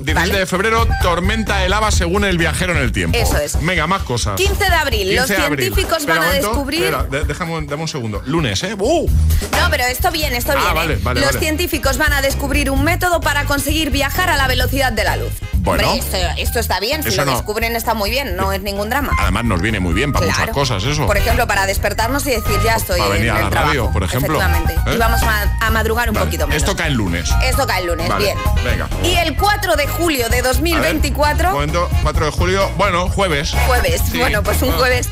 17 0.00 0.38
de 0.38 0.46
febrero, 0.46 0.86
tormenta 1.02 1.58
de 1.58 1.68
lava 1.68 1.90
según 1.90 2.24
el 2.24 2.38
viajero 2.38 2.72
en 2.72 2.78
el 2.78 2.92
tiempo. 2.92 3.18
Eso 3.18 3.38
es. 3.38 3.58
Venga, 3.64 3.86
más 3.86 4.02
cosas. 4.02 4.36
15 4.36 4.64
de 4.64 4.74
abril, 4.74 5.08
15 5.08 5.16
los 5.16 5.28
de 5.28 5.36
abril. 5.36 5.64
científicos 5.66 5.98
Espera 5.98 6.14
van 6.18 6.22
a 6.22 6.26
momento, 6.28 6.48
descubrir... 6.48 6.82
espera, 6.84 7.24
déjame, 7.24 7.52
un- 7.54 7.66
dame 7.66 7.82
un 7.82 7.88
segundo. 7.88 8.22
Lunes, 8.26 8.62
¿eh? 8.62 8.74
¡Uh! 8.78 9.08
No, 9.52 9.70
pero 9.70 9.84
esto 9.84 10.10
viene, 10.10 10.36
esto 10.36 10.52
Ah, 10.52 10.56
viene. 10.56 10.74
vale, 10.74 10.96
vale, 11.02 11.20
Los 11.20 11.36
científicos 11.38 11.98
van 11.98 12.12
a 12.12 12.22
descubrir 12.22 12.70
un 12.70 12.84
método 12.84 13.20
para 13.20 13.44
conseguir 13.46 13.90
viajar 13.90 14.25
a 14.30 14.36
la 14.36 14.46
velocidad 14.46 14.92
de 14.92 15.04
la 15.04 15.16
luz. 15.16 15.32
Bueno. 15.58 15.90
Hombre, 15.90 15.98
esto, 16.06 16.16
esto 16.36 16.60
está 16.60 16.78
bien, 16.78 17.02
si 17.02 17.10
lo 17.16 17.24
no. 17.24 17.32
descubren 17.32 17.74
está 17.74 17.92
muy 17.94 18.08
bien, 18.08 18.36
no 18.36 18.52
es 18.52 18.62
ningún 18.62 18.88
drama. 18.88 19.10
Además 19.18 19.44
nos 19.46 19.60
viene 19.60 19.80
muy 19.80 19.94
bien 19.94 20.12
para 20.12 20.26
Claro. 20.26 20.40
muchas 20.40 20.54
cosas 20.54 20.84
eso. 20.84 21.06
Por 21.06 21.16
ejemplo, 21.16 21.46
para 21.48 21.66
despertarnos 21.66 22.24
y 22.28 22.30
decir 22.30 22.60
ya 22.64 22.76
estoy 22.76 23.00
Para 23.00 23.10
venir 23.14 23.28
en 23.30 23.34
a 23.34 23.38
el 23.38 23.44
la 23.46 23.50
trabajo. 23.50 23.68
radio, 23.72 23.90
por 23.90 24.04
ejemplo. 24.04 24.38
Efectivamente. 24.40 24.74
¿Eh? 24.90 24.94
Y 24.94 24.98
vamos 24.98 25.20
a 25.24 25.70
madrugar 25.72 26.08
un 26.08 26.14
Vale, 26.14 26.26
poquito 26.26 26.46
menos. 26.46 26.62
Esto 26.62 26.76
cae 26.76 26.86
el 26.88 26.94
lunes. 26.94 27.28
Esto 27.42 27.66
cae 27.66 27.80
el 27.80 27.86
lunes, 27.88 28.08
Vale, 28.08 28.24
bien. 28.26 28.38
venga. 28.64 28.88
Y 29.02 29.16
el 29.16 29.36
4 29.36 29.74
de 29.74 29.88
julio 29.88 30.28
de 30.28 30.38
A 30.38 30.42
ver, 30.42 30.44
2024, 30.44 31.48
un 31.48 31.54
momento, 31.54 31.90
4 32.02 32.26
de 32.26 32.30
julio, 32.30 32.70
bueno, 32.76 33.08
jueves. 33.08 33.52
jueves, 33.66 34.02
Sí. 34.08 34.18
bueno, 34.18 34.44
pues 34.44 34.62
un 34.62 34.70
Ah. 34.70 34.76
jueves, 34.78 35.08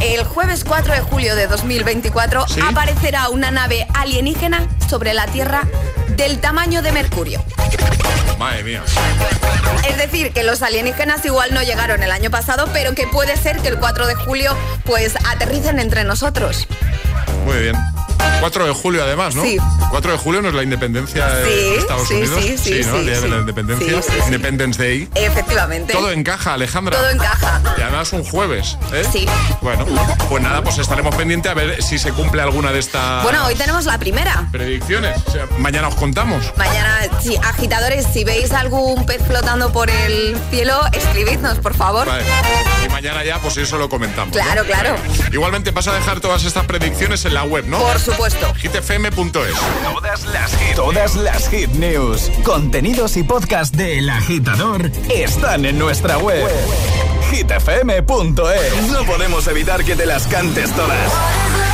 el 0.00 0.24
jueves 0.24 0.64
4 0.64 0.94
de 0.94 1.00
julio 1.00 1.36
de 1.36 1.46
2024 1.46 2.48
Sí. 2.48 2.60
aparecerá 2.60 3.28
una 3.28 3.52
nave 3.52 3.86
alienígena 3.94 4.66
sobre 4.88 5.14
la 5.14 5.26
Tierra 5.28 5.62
del 6.22 6.38
tamaño 6.38 6.82
de 6.82 6.92
Mercurio. 6.92 7.44
Madre 8.38 8.62
mía. 8.62 8.84
Es 9.88 9.96
decir, 9.96 10.32
que 10.32 10.44
los 10.44 10.62
alienígenas 10.62 11.24
igual 11.24 11.52
no 11.52 11.64
llegaron 11.64 12.00
el 12.04 12.12
año 12.12 12.30
pasado, 12.30 12.68
pero 12.72 12.94
que 12.94 13.08
puede 13.08 13.36
ser 13.36 13.58
que 13.58 13.66
el 13.66 13.78
4 13.80 14.06
de 14.06 14.14
julio 14.14 14.56
pues 14.84 15.16
aterricen 15.26 15.80
entre 15.80 16.04
nosotros. 16.04 16.68
Muy 17.44 17.56
bien. 17.58 17.74
4 18.40 18.66
de 18.66 18.72
julio 18.72 19.02
además, 19.04 19.34
¿no? 19.34 19.42
Sí. 19.42 19.56
4 19.90 20.12
de 20.12 20.18
julio 20.18 20.42
no 20.42 20.48
es 20.48 20.54
la 20.54 20.62
independencia 20.62 21.26
de 21.28 21.76
Estados 21.76 22.08
sí, 22.08 22.14
Unidos. 22.14 22.40
sí, 22.42 22.58
sí, 22.58 22.80
¿no? 22.84 22.92
sí, 22.92 22.98
El 23.00 23.06
día 23.06 23.20
de 23.20 23.28
la 23.28 23.36
independencia. 23.38 24.00
Independence 24.26 24.82
Day. 24.82 25.08
Efectivamente. 25.14 25.92
Todo 25.92 26.10
encaja, 26.10 26.54
Alejandra. 26.54 26.96
Todo 26.98 27.10
encaja. 27.10 27.60
Y 27.78 27.82
además 27.82 28.12
un 28.12 28.24
jueves, 28.24 28.76
¿eh? 28.92 29.04
Sí. 29.12 29.26
Bueno, 29.60 29.86
pues 30.28 30.42
nada, 30.42 30.62
pues 30.62 30.78
estaremos 30.78 31.14
pendientes 31.14 31.50
a 31.50 31.54
ver 31.54 31.82
si 31.82 31.98
se 31.98 32.12
cumple 32.12 32.42
alguna 32.42 32.72
de 32.72 32.78
estas 32.80 33.22
Bueno, 33.22 33.44
hoy 33.46 33.54
tenemos 33.54 33.84
la 33.84 33.98
primera. 33.98 34.48
predicciones. 34.50 35.20
O 35.26 35.30
sea, 35.30 35.46
mañana 35.58 35.88
os 35.88 35.94
contamos. 35.94 36.52
Mañana, 36.56 36.98
sí, 37.22 37.36
agitadores, 37.36 38.06
si 38.12 38.24
veis 38.24 38.52
algún 38.52 39.04
pez 39.06 39.22
flotando 39.26 39.72
por 39.72 39.88
el 39.90 40.36
cielo, 40.50 40.80
escribidnos, 40.92 41.58
por 41.58 41.74
favor. 41.74 42.06
Vale. 42.06 42.24
Mañana 43.02 43.24
ya, 43.24 43.40
pues 43.40 43.56
eso 43.56 43.78
lo 43.78 43.88
comentamos. 43.88 44.36
¿no? 44.36 44.40
Claro, 44.40 44.64
claro. 44.64 44.94
Igualmente 45.32 45.72
vas 45.72 45.88
a 45.88 45.92
dejar 45.92 46.20
todas 46.20 46.44
estas 46.44 46.66
predicciones 46.66 47.24
en 47.24 47.34
la 47.34 47.42
web, 47.42 47.66
¿no? 47.66 47.80
Por 47.80 47.98
supuesto. 47.98 48.54
hitfm.es. 48.54 49.54
Todas 49.82 50.24
las 50.26 50.56
hit, 50.56 50.76
todas 50.76 51.16
las 51.16 51.48
hit 51.48 51.70
news, 51.70 52.30
contenidos 52.44 53.16
y 53.16 53.24
podcast 53.24 53.74
de 53.74 53.98
El 53.98 54.08
Agitador 54.08 54.88
están 55.12 55.64
en 55.64 55.80
nuestra 55.80 56.18
web. 56.18 56.48
hitfm.es. 57.32 58.86
No 58.92 59.04
podemos 59.04 59.48
evitar 59.48 59.82
que 59.82 59.96
te 59.96 60.06
las 60.06 60.28
cantes 60.28 60.70
todas. 60.70 61.71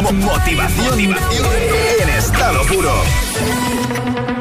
Motivación, 0.00 1.00
en 1.00 2.08
estado 2.08 2.62
puro. 2.64 4.31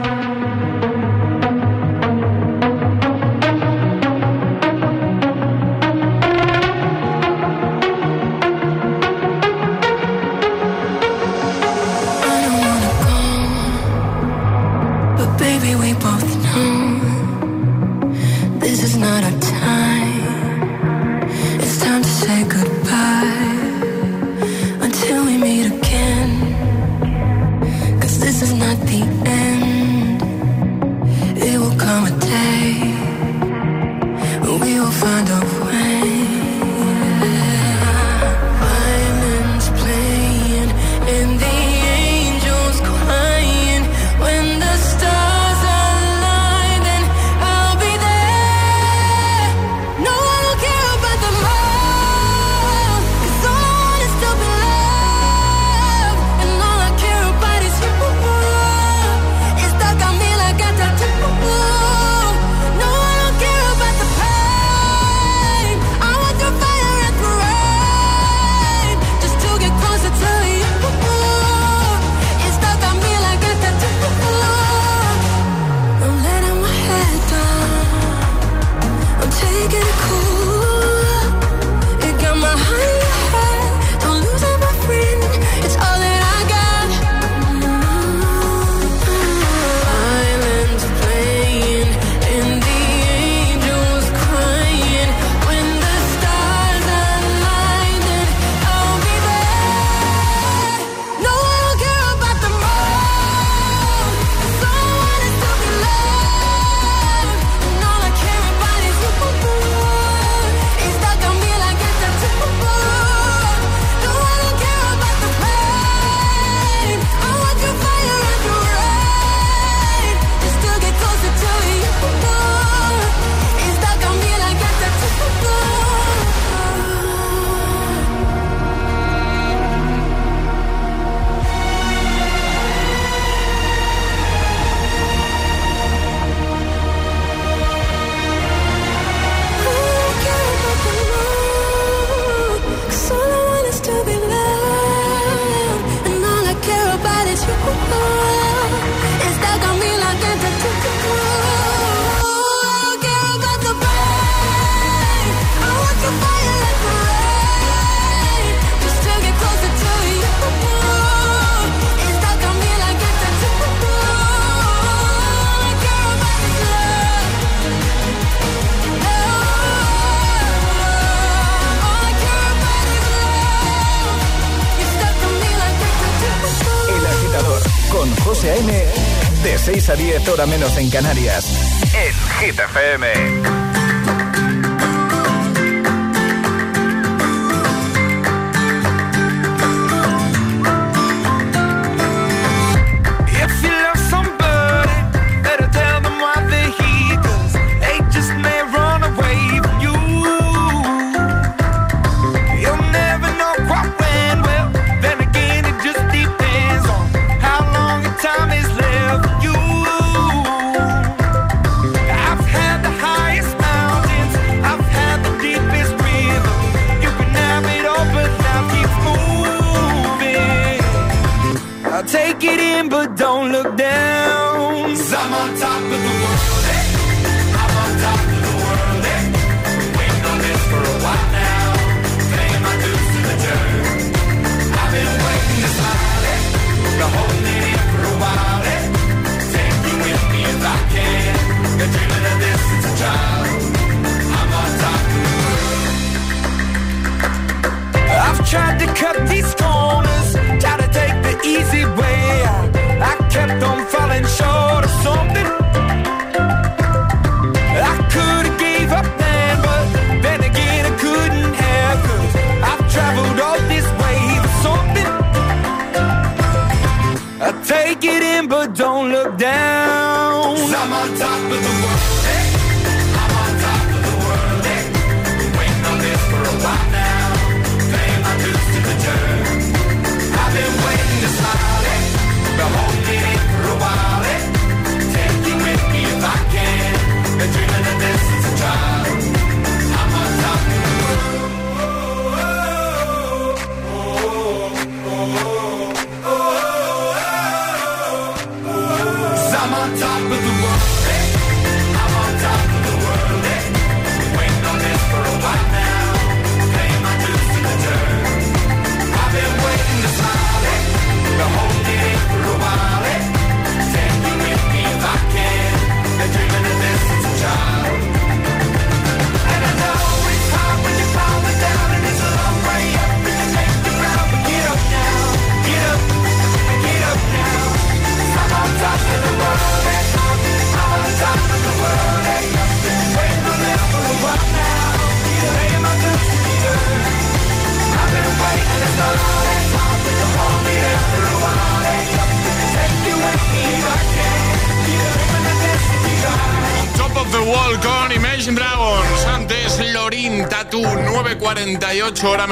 6 179.43 179.89
a 179.89 179.95
10, 179.95 180.27
hora 180.29 180.45
menos 180.45 180.77
en 180.77 180.89
Canarias. 180.89 181.45
En 181.93 182.13
Hit 182.39 182.59
FM. 182.59 183.70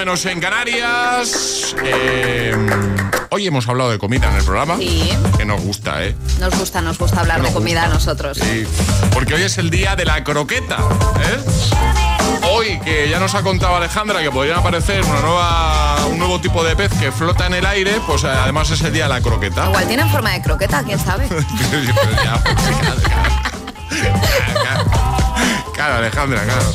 Menos 0.10 0.26
en 0.26 0.40
Canarias. 0.40 1.76
Eh, 1.84 2.56
hoy 3.30 3.46
hemos 3.46 3.68
hablado 3.68 3.92
de 3.92 4.00
comida 4.00 4.28
en 4.32 4.38
el 4.38 4.44
programa. 4.44 4.76
Sí. 4.78 5.08
Que 5.38 5.46
nos 5.46 5.62
gusta, 5.62 6.04
¿eh? 6.04 6.16
Nos 6.40 6.58
gusta, 6.58 6.82
nos 6.82 6.98
gusta 6.98 7.20
hablar 7.20 7.44
de 7.44 7.54
comida 7.54 7.84
a 7.84 7.90
nosotros. 7.90 8.40
Sí, 8.42 8.66
porque 9.14 9.36
hoy 9.36 9.44
es 9.44 9.60
el 9.60 9.70
día 9.70 9.96
de 9.96 10.06
la 10.06 10.24
croqueta. 10.24 10.78
¿eh? 10.78 11.40
Hoy, 12.52 12.80
que 12.80 13.08
ya 13.08 13.20
nos 13.20 13.36
ha 13.36 13.44
contado 13.44 13.76
Alejandra 13.76 14.24
que 14.24 14.32
podría 14.32 14.58
aparecer 14.58 15.06
una 15.06 15.22
nueva, 15.22 16.08
un 16.08 16.18
nuevo 16.18 16.42
tipo 16.42 16.64
de 16.64 16.76
pez 16.76 16.92
que 17.00 17.12
flota 17.12 17.46
en 17.46 17.54
el 17.54 17.66
aire, 17.68 18.02
pues 18.08 18.24
eh, 18.24 18.30
además 18.30 18.72
es 18.72 18.82
el 18.82 18.92
día 18.92 19.04
de 19.04 19.10
la 19.10 19.22
croqueta. 19.22 19.68
Igual 19.68 19.88
tienen 19.88 20.10
forma 20.10 20.32
de 20.32 20.42
croqueta, 20.42 20.82
quién 20.84 20.98
sabe. 20.98 21.30
Claro, 24.62 24.86
claro, 25.74 25.96
Alejandra, 25.96 26.44
claro. 26.44 26.72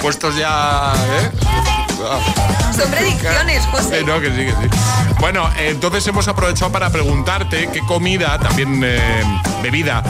Puestos 0.00 0.36
ya, 0.36 0.92
¿eh? 0.94 1.77
Son 2.76 2.90
predicciones, 2.90 3.64
José. 3.66 4.00
Eh, 4.00 4.04
no, 4.04 4.20
que 4.20 4.28
sí, 4.28 4.36
que 4.46 4.50
sí. 4.52 4.80
Bueno, 5.20 5.48
eh, 5.58 5.70
entonces 5.70 6.06
hemos 6.06 6.28
aprovechado 6.28 6.70
para 6.72 6.90
preguntarte 6.90 7.68
qué 7.72 7.80
comida, 7.80 8.38
también 8.38 8.80
eh, 8.84 9.00
bebida, 9.62 10.02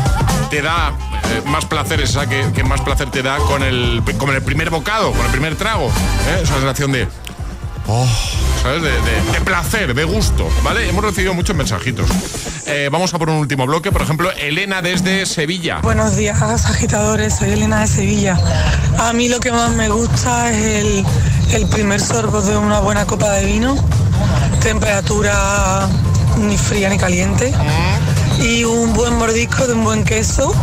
te 0.51 0.61
da 0.63 0.93
eh, 1.31 1.43
más 1.47 1.65
placeres, 1.65 2.11
o 2.11 2.13
sea, 2.21 2.27
que, 2.29 2.53
que 2.53 2.63
más 2.65 2.81
placer 2.83 3.11
te 3.11 3.23
da 3.23 3.39
con 3.39 3.63
el, 3.63 4.03
con 4.19 4.31
el 4.35 4.43
primer 4.43 4.71
bocado, 4.71 5.13
con 5.13 5.25
el 5.25 5.33
primer 5.33 5.57
trago. 5.57 5.87
¿eh? 5.89 6.41
Esa 6.43 6.55
sensación 6.55 6.93
de... 6.93 7.09
Oh, 7.91 8.07
¿Sabes? 8.63 8.83
De, 8.83 8.91
de- 8.91 9.33
de 9.33 9.41
placer, 9.41 9.95
de 9.95 10.05
gusto, 10.05 10.47
¿vale? 10.63 10.87
Hemos 10.91 11.03
recibido 11.03 11.33
muchos 11.33 11.57
mensajitos. 11.57 12.07
Eh, 12.67 12.91
vamos 12.93 13.15
a 13.15 13.19
por 13.19 13.31
un 13.31 13.37
último 13.37 13.65
bloque, 13.67 13.91
por 13.91 14.03
ejemplo, 14.03 14.31
Elena 14.33 14.83
desde 14.83 15.25
Sevilla. 15.25 15.79
Buenos 15.79 16.15
días, 16.17 16.43
agitadores. 16.43 17.37
Soy 17.37 17.53
Elena 17.53 17.81
de 17.81 17.87
Sevilla. 17.87 18.39
A 18.99 19.15
mí 19.15 19.31
lo 19.31 19.41
que 19.41 19.53
más 19.53 19.71
me 19.71 19.89
gusta 19.89 20.51
es 20.51 20.85
el, 20.85 21.07
el 21.53 21.67
primer 21.69 22.01
sorbo 22.01 22.41
de 22.43 22.57
una 22.57 22.81
buena 22.81 23.07
copa 23.07 23.31
de 23.33 23.47
vino, 23.47 23.77
temperatura 24.61 25.89
ni 26.39 26.57
fría 26.57 26.89
ni 26.89 26.99
caliente, 26.99 27.53
y 28.41 28.65
un 28.65 28.93
buen 28.93 29.15
mordisco 29.17 29.67
de 29.67 29.73
un 29.75 29.83
buen 29.83 30.05
queso 30.05 30.55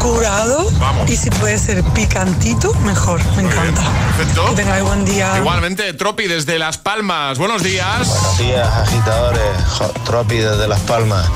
curado 0.00 0.70
y 1.06 1.16
si 1.16 1.28
puede 1.30 1.58
ser 1.58 1.82
picantito, 1.92 2.72
mejor. 2.84 3.20
Me 3.36 3.42
encanta. 3.42 3.82
Perfecto. 4.16 4.46
Que 4.50 4.54
tengáis 4.62 4.84
buen 4.84 5.04
día. 5.04 5.36
Igualmente, 5.36 5.92
Tropi 5.92 6.26
desde 6.26 6.58
Las 6.58 6.78
Palmas. 6.78 7.36
Buenos 7.38 7.62
días. 7.62 8.08
Buenos 8.08 8.38
días, 8.38 8.66
agitadores. 8.68 9.40
Jo- 9.78 9.92
Tropi 10.04 10.36
desde 10.36 10.66
Las 10.68 10.80
Palmas. 10.80 11.26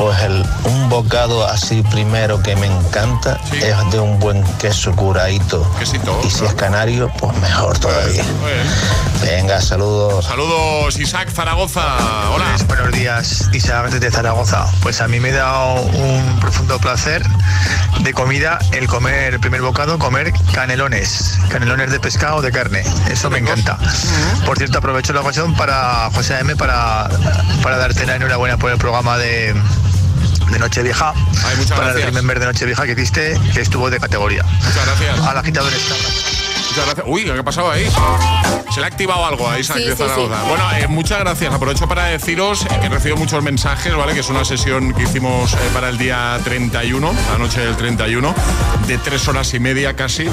Pues 0.00 0.18
el, 0.22 0.46
un 0.64 0.88
bocado 0.88 1.46
así 1.46 1.82
primero 1.82 2.42
que 2.42 2.56
me 2.56 2.64
encanta 2.64 3.38
es 3.52 3.90
de 3.90 4.00
un 4.00 4.18
buen 4.18 4.42
queso 4.56 4.96
curadito. 4.96 5.70
y 6.24 6.30
si 6.30 6.42
es 6.42 6.54
canario, 6.54 7.12
pues 7.18 7.36
mejor 7.36 7.78
todavía. 7.78 8.24
Venga, 9.20 9.60
saludos. 9.60 10.24
Saludos, 10.24 10.98
Isaac 10.98 11.28
Zaragoza. 11.30 11.82
Hola. 12.32 12.46
Pues, 12.48 12.66
buenos 12.66 12.92
días, 12.92 13.50
Isaac 13.52 13.90
desde 13.90 14.10
Zaragoza. 14.10 14.64
Pues 14.80 15.02
a 15.02 15.06
mí 15.06 15.20
me 15.20 15.32
da 15.32 15.64
un 15.74 16.40
profundo 16.40 16.78
placer 16.78 17.22
de 18.00 18.14
comida 18.14 18.58
el 18.72 18.86
comer, 18.86 19.34
el 19.34 19.40
primer 19.40 19.60
bocado, 19.60 19.98
comer 19.98 20.32
canelones. 20.54 21.38
Canelones 21.50 21.90
de 21.90 22.00
pescado 22.00 22.36
o 22.36 22.40
de 22.42 22.50
carne. 22.50 22.84
Eso 23.10 23.28
me 23.28 23.36
encanta. 23.36 23.78
Por 24.46 24.56
cierto, 24.56 24.78
aprovecho 24.78 25.12
la 25.12 25.20
ocasión 25.20 25.54
para, 25.56 26.08
José 26.14 26.38
M, 26.38 26.56
para, 26.56 27.10
para 27.62 27.76
darte 27.76 28.06
la 28.06 28.16
enhorabuena 28.16 28.56
por 28.56 28.70
el 28.70 28.78
programa 28.78 29.18
de 29.18 29.54
de 30.50 30.58
Nochevieja, 30.58 31.12
para 31.12 31.52
el 31.52 31.66
gracias. 31.66 32.06
Remember 32.06 32.40
de 32.40 32.46
Nochevieja 32.46 32.86
que 32.86 32.92
hiciste, 32.92 33.38
que 33.52 33.60
estuvo 33.60 33.90
de 33.90 34.00
categoría. 34.00 34.42
Muchas 34.42 34.86
gracias. 34.86 35.20
A 35.20 35.34
la 35.34 35.40
agitadores. 35.40 35.80
Muchas 36.70 36.86
gracias. 36.86 37.06
Uy, 37.08 37.24
¿qué 37.24 37.32
ha 37.32 37.42
pasado 37.42 37.70
ahí? 37.70 37.86
Se 38.72 38.78
le 38.80 38.86
ha 38.86 38.88
activado 38.88 39.24
algo 39.26 39.48
a 39.48 39.58
Isaac 39.58 39.78
Sí, 39.78 39.84
de 39.84 39.96
Zaragoza. 39.96 40.40
sí. 40.42 40.48
Bueno, 40.48 40.64
eh, 40.76 40.86
muchas 40.86 41.18
gracias. 41.18 41.52
Aprovecho 41.52 41.88
para 41.88 42.04
deciros 42.04 42.64
que 42.80 42.86
he 42.86 42.88
recibido 42.88 43.16
muchos 43.16 43.42
mensajes, 43.42 43.94
¿vale? 43.96 44.14
Que 44.14 44.20
es 44.20 44.28
una 44.28 44.44
sesión 44.44 44.94
que 44.94 45.02
hicimos 45.02 45.54
eh, 45.54 45.56
para 45.74 45.88
el 45.88 45.98
día 45.98 46.38
31, 46.44 47.12
la 47.32 47.38
noche 47.38 47.60
del 47.60 47.76
31, 47.76 48.32
de 48.86 48.98
tres 48.98 49.26
horas 49.26 49.52
y 49.54 49.58
media 49.58 49.96
casi, 49.96 50.26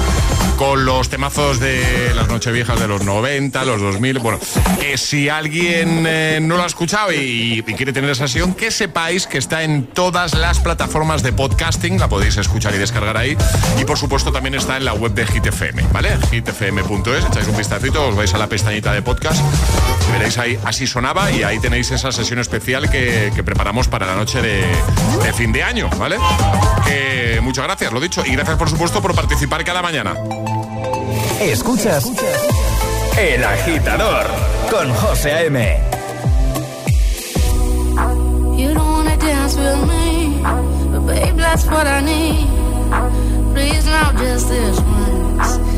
con 0.56 0.84
los 0.84 1.08
temazos 1.08 1.58
de 1.58 2.12
las 2.14 2.28
nocheviejas 2.28 2.78
de 2.78 2.86
los 2.86 3.02
90, 3.02 3.64
los 3.64 3.80
2000. 3.80 4.18
Bueno, 4.20 4.38
eh, 4.80 4.96
si 4.96 5.28
alguien 5.28 6.04
eh, 6.06 6.38
no 6.40 6.56
lo 6.56 6.62
ha 6.62 6.66
escuchado 6.66 7.12
y, 7.12 7.64
y 7.66 7.74
quiere 7.74 7.92
tener 7.92 8.10
esa 8.10 8.28
sesión, 8.28 8.54
que 8.54 8.70
sepáis 8.70 9.26
que 9.26 9.38
está 9.38 9.64
en 9.64 9.86
todas 9.88 10.34
las 10.34 10.60
plataformas 10.60 11.24
de 11.24 11.32
podcasting, 11.32 11.98
la 11.98 12.08
podéis 12.08 12.36
escuchar 12.36 12.72
y 12.76 12.78
descargar 12.78 13.16
ahí. 13.16 13.36
Y 13.80 13.84
por 13.84 13.98
supuesto 13.98 14.30
también 14.30 14.54
está 14.54 14.76
en 14.76 14.84
la 14.84 14.92
web 14.92 15.12
de 15.12 15.24
GTFM, 15.26 15.82
¿vale? 15.92 16.16
gtfm.es, 16.30 17.24
echáis 17.24 17.48
un 17.48 17.56
vistacito, 17.56 18.06
os 18.08 18.16
vais 18.16 18.32
a 18.34 18.38
la 18.38 18.46
pestañita 18.46 18.92
de 18.92 19.02
podcast, 19.02 19.40
y 20.08 20.12
veréis 20.12 20.38
ahí, 20.38 20.58
así 20.64 20.86
sonaba, 20.86 21.30
y 21.30 21.42
ahí 21.42 21.58
tenéis 21.58 21.90
esa 21.90 22.12
sesión 22.12 22.38
especial 22.38 22.90
que, 22.90 23.32
que 23.34 23.42
preparamos 23.42 23.88
para 23.88 24.06
la 24.06 24.14
noche 24.14 24.42
de, 24.42 24.64
de 25.22 25.32
fin 25.32 25.52
de 25.52 25.62
año, 25.62 25.88
¿vale? 25.98 26.16
Que 26.86 27.40
muchas 27.42 27.64
gracias, 27.64 27.92
lo 27.92 28.00
dicho, 28.00 28.22
y 28.26 28.32
gracias 28.32 28.56
por 28.56 28.68
supuesto 28.68 29.00
por 29.00 29.14
participar 29.14 29.64
cada 29.64 29.82
mañana. 29.82 30.14
Escuchas 31.40 32.10
El 33.16 33.44
Agitador 33.44 34.26
con 34.70 34.92
José 34.94 35.32
A.M. 35.32 35.80
You 38.56 38.74
don't 38.74 38.78
wanna 38.78 39.16
dance 39.16 39.56
with 39.56 39.86
me, 39.86 40.40
but 40.90 41.06
babe, 41.06 41.36
that's 41.36 41.64
what 41.66 41.86
I 41.86 42.00
need. 42.00 42.46
Please 43.54 43.86
now, 43.86 44.12
just 44.12 44.48
this 44.48 44.80
once. 44.80 45.77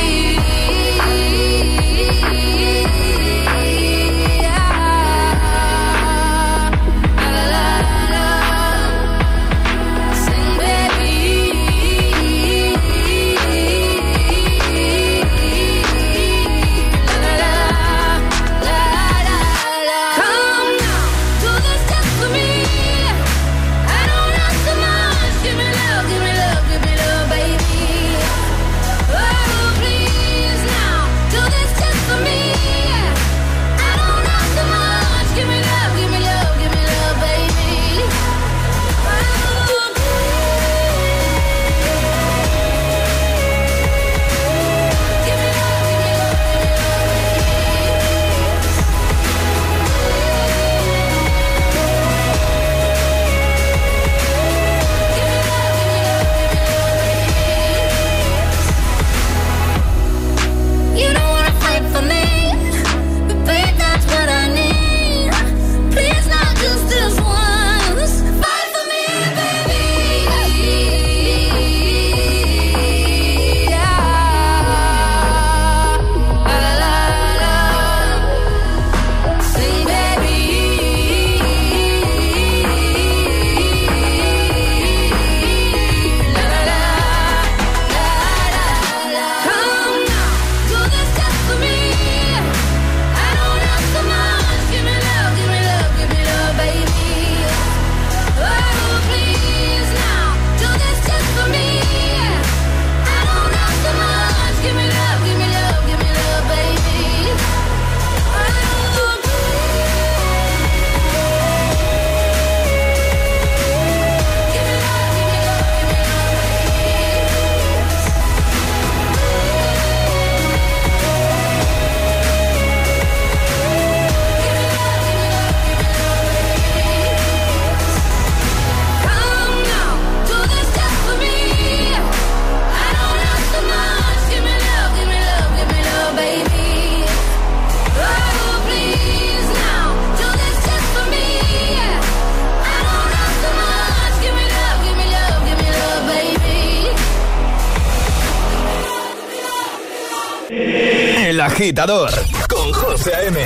Agitador 151.61 152.09
con 152.49 152.73
José 152.73 153.13
A.M. 153.13 153.37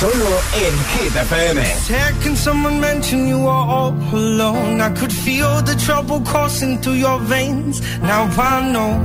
Solo 0.00 0.40
en 0.56 0.74
Hit 0.90 1.14
FM. 1.14 1.62
Can 2.20 2.34
someone 2.34 2.80
mention 2.80 3.28
you 3.28 3.46
are 3.46 3.68
all 3.68 3.94
alone? 4.12 4.80
I 4.80 4.90
could 4.90 5.12
feel 5.12 5.62
the 5.62 5.76
trouble 5.76 6.20
coursing 6.22 6.78
through 6.80 6.98
your 6.98 7.20
veins. 7.20 7.80
Now 8.02 8.28
I 8.36 8.72
know 8.72 8.98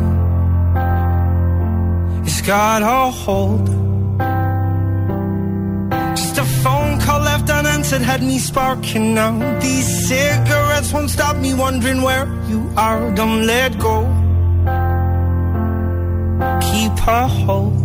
it's 2.26 2.42
got 2.42 2.82
a 2.82 3.12
hold. 3.12 3.68
Just 6.16 6.40
a 6.40 6.46
phone 6.64 7.00
call 7.02 7.20
left 7.20 7.48
unanswered 7.52 8.02
had 8.02 8.24
me 8.24 8.40
sparking 8.40 9.14
now. 9.14 9.60
These 9.60 10.08
cigarettes 10.08 10.92
won't 10.92 11.12
stop 11.12 11.36
me 11.38 11.54
wondering 11.54 12.02
where 12.02 12.26
you 12.50 12.68
are. 12.76 13.12
Don't 13.14 13.46
let 13.46 13.78
go. 13.78 14.08
Keep 16.62 17.08
a 17.08 17.28
hold. 17.28 17.85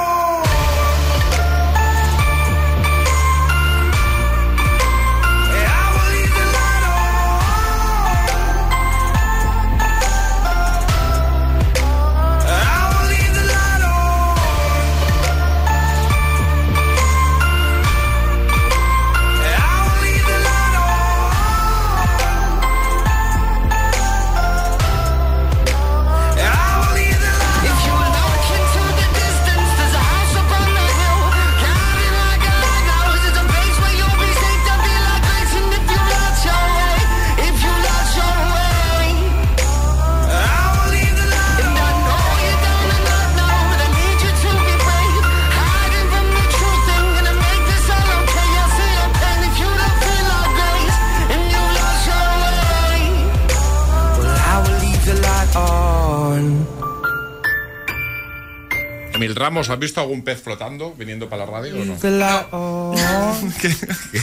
Emil 59.21 59.35
Ramos, 59.35 59.69
¿has 59.69 59.77
visto 59.77 60.01
algún 60.01 60.23
pez 60.23 60.41
flotando 60.41 60.95
viniendo 60.97 61.29
para 61.29 61.45
la 61.45 61.51
radio 61.51 61.79
o 61.79 61.85
no? 61.85 61.93
The 61.95 62.09
light 62.09 62.47
on. 62.51 62.95
¿Qué, 63.61 63.69
qué 64.11 64.17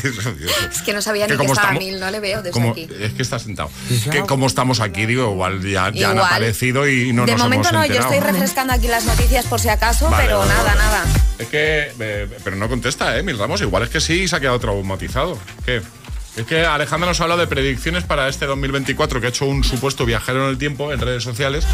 es 0.72 0.82
que 0.84 0.92
no 0.92 1.00
sabía 1.00 1.28
Que 1.28 1.34
ni 1.34 1.38
que 1.38 1.46
estaba 1.46 1.68
estamos- 1.68 1.84
Mil, 1.84 2.00
no 2.00 2.10
le 2.10 2.18
veo 2.18 2.38
desde 2.42 2.50
Como- 2.50 2.72
aquí. 2.72 2.88
es 3.00 3.12
que 3.12 3.22
está 3.22 3.38
sentado. 3.38 3.70
Que 4.10 4.22
como 4.22 4.48
estamos 4.48 4.80
aquí, 4.80 5.06
digo, 5.06 5.30
igual 5.30 5.60
ya, 5.62 5.90
ya 5.92 6.10
han 6.10 6.16
Igual. 6.16 6.18
aparecido 6.18 6.88
y 6.88 7.12
no 7.12 7.26
de 7.26 7.32
nos 7.32 7.42
momento 7.42 7.68
hemos 7.68 7.88
no, 7.88 7.94
yo 7.94 8.00
estoy 8.00 8.18
refrescando 8.18 8.72
aquí 8.72 8.88
las 8.88 9.04
noticias 9.04 9.46
por 9.46 9.60
si 9.60 9.68
acaso, 9.68 10.10
Vale, 10.10 10.24
pero 10.24 10.38
vale, 10.40 10.50
nada, 10.50 10.64
vale. 10.64 10.78
nada. 10.80 11.04
Es 11.38 11.46
que, 11.46 11.92
eh, 12.00 12.28
pero 12.42 12.56
no 12.56 12.68
contesta, 12.68 13.16
¿eh? 13.16 13.20
Emil 13.20 13.38
Ramos, 13.38 13.60
igual 13.60 13.84
es 13.84 13.90
que 13.90 14.00
sí 14.00 14.22
y 14.22 14.28
se 14.28 14.34
ha 14.34 14.40
quedado 14.40 14.58
traumatizado. 14.58 15.38
¿Qué? 15.64 15.80
Es 16.38 16.46
que 16.46 16.64
Alejandra 16.64 17.08
nos 17.08 17.18
ha 17.20 17.24
hablado 17.24 17.40
de 17.40 17.48
predicciones 17.48 18.04
para 18.04 18.28
este 18.28 18.46
2024, 18.46 19.20
que 19.20 19.26
ha 19.26 19.30
hecho 19.30 19.44
un 19.44 19.64
supuesto 19.64 20.06
viajero 20.06 20.44
en 20.44 20.50
el 20.50 20.56
tiempo 20.56 20.92
en 20.92 21.00
redes 21.00 21.24
sociales. 21.24 21.66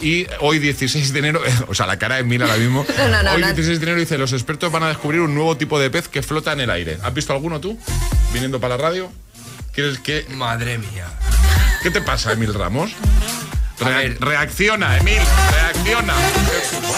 Y 0.00 0.26
hoy, 0.40 0.58
16 0.58 1.12
de 1.12 1.18
enero, 1.18 1.42
o 1.68 1.74
sea, 1.74 1.86
la 1.86 1.98
cara 1.98 2.14
de 2.14 2.22
Emil 2.22 2.40
ahora 2.40 2.56
mismo. 2.56 2.86
No, 2.96 3.08
no, 3.08 3.22
no, 3.22 3.32
hoy, 3.32 3.42
no. 3.42 3.46
16 3.48 3.78
de 3.78 3.84
enero, 3.84 4.00
dice: 4.00 4.16
Los 4.16 4.32
expertos 4.32 4.72
van 4.72 4.84
a 4.84 4.88
descubrir 4.88 5.20
un 5.20 5.34
nuevo 5.34 5.58
tipo 5.58 5.78
de 5.78 5.90
pez 5.90 6.08
que 6.08 6.22
flota 6.22 6.52
en 6.52 6.60
el 6.60 6.70
aire. 6.70 6.98
¿Has 7.02 7.12
visto 7.12 7.34
alguno 7.34 7.60
tú? 7.60 7.78
Viniendo 8.32 8.58
para 8.58 8.78
la 8.78 8.82
radio. 8.82 9.12
¿Quieres 9.72 9.98
que.? 9.98 10.24
Madre 10.30 10.78
mía. 10.78 11.06
¿Qué 11.82 11.90
te 11.90 12.00
pasa, 12.00 12.32
Emil 12.32 12.54
Ramos? 12.54 12.92
Rea- 13.78 14.14
reacciona, 14.20 14.96
Emil, 14.98 15.20
reacciona. 15.52 16.14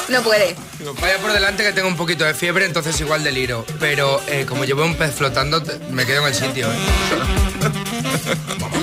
No 0.09 0.23
puede. 0.23 0.55
Vaya 1.01 1.19
por 1.19 1.33
delante 1.33 1.65
que 1.65 1.73
tengo 1.73 1.89
un 1.89 1.97
poquito 1.97 2.25
de 2.25 2.35
fiebre, 2.35 2.65
entonces 2.67 2.99
igual 3.01 3.25
deliro. 3.25 3.65
Pero 3.81 4.23
eh, 4.29 4.47
como 4.49 4.65
veo 4.77 4.87
un 4.87 4.95
pez 4.97 5.13
flotando, 5.15 5.63
me 5.91 6.07
quedo 6.07 6.21
en 6.23 6.29
el 6.29 6.35
sitio. 6.35 6.69
¿eh? 6.73 6.77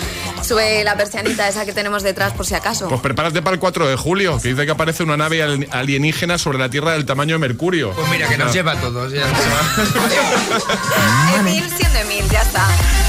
Sube 0.45 0.83
la 0.83 0.95
persianita 0.95 1.47
esa 1.47 1.65
que 1.65 1.73
tenemos 1.73 2.03
detrás 2.03 2.33
por 2.33 2.45
si 2.45 2.53
acaso. 2.53 2.87
Pues 2.87 3.01
prepárate 3.01 3.41
para 3.41 3.55
el 3.55 3.59
4 3.59 3.87
de 3.87 3.95
julio, 3.95 4.39
que 4.41 4.49
dice 4.49 4.65
que 4.65 4.71
aparece 4.71 5.01
una 5.03 5.17
nave 5.17 5.41
al- 5.41 5.67
alienígena 5.71 6.37
sobre 6.37 6.59
la 6.59 6.69
Tierra 6.69 6.91
del 6.93 7.05
tamaño 7.05 7.35
de 7.35 7.39
Mercurio. 7.39 7.91
Pues 7.93 8.07
mira, 8.09 8.27
que 8.27 8.37
nos 8.37 8.53
lleva 8.53 8.73
a 8.73 8.79
todos. 8.79 9.11
Ya 9.11 9.25
Emil 11.39 11.63
siendo 11.77 11.99
Emil, 11.99 12.29
ya 12.29 12.41
está. 12.41 12.67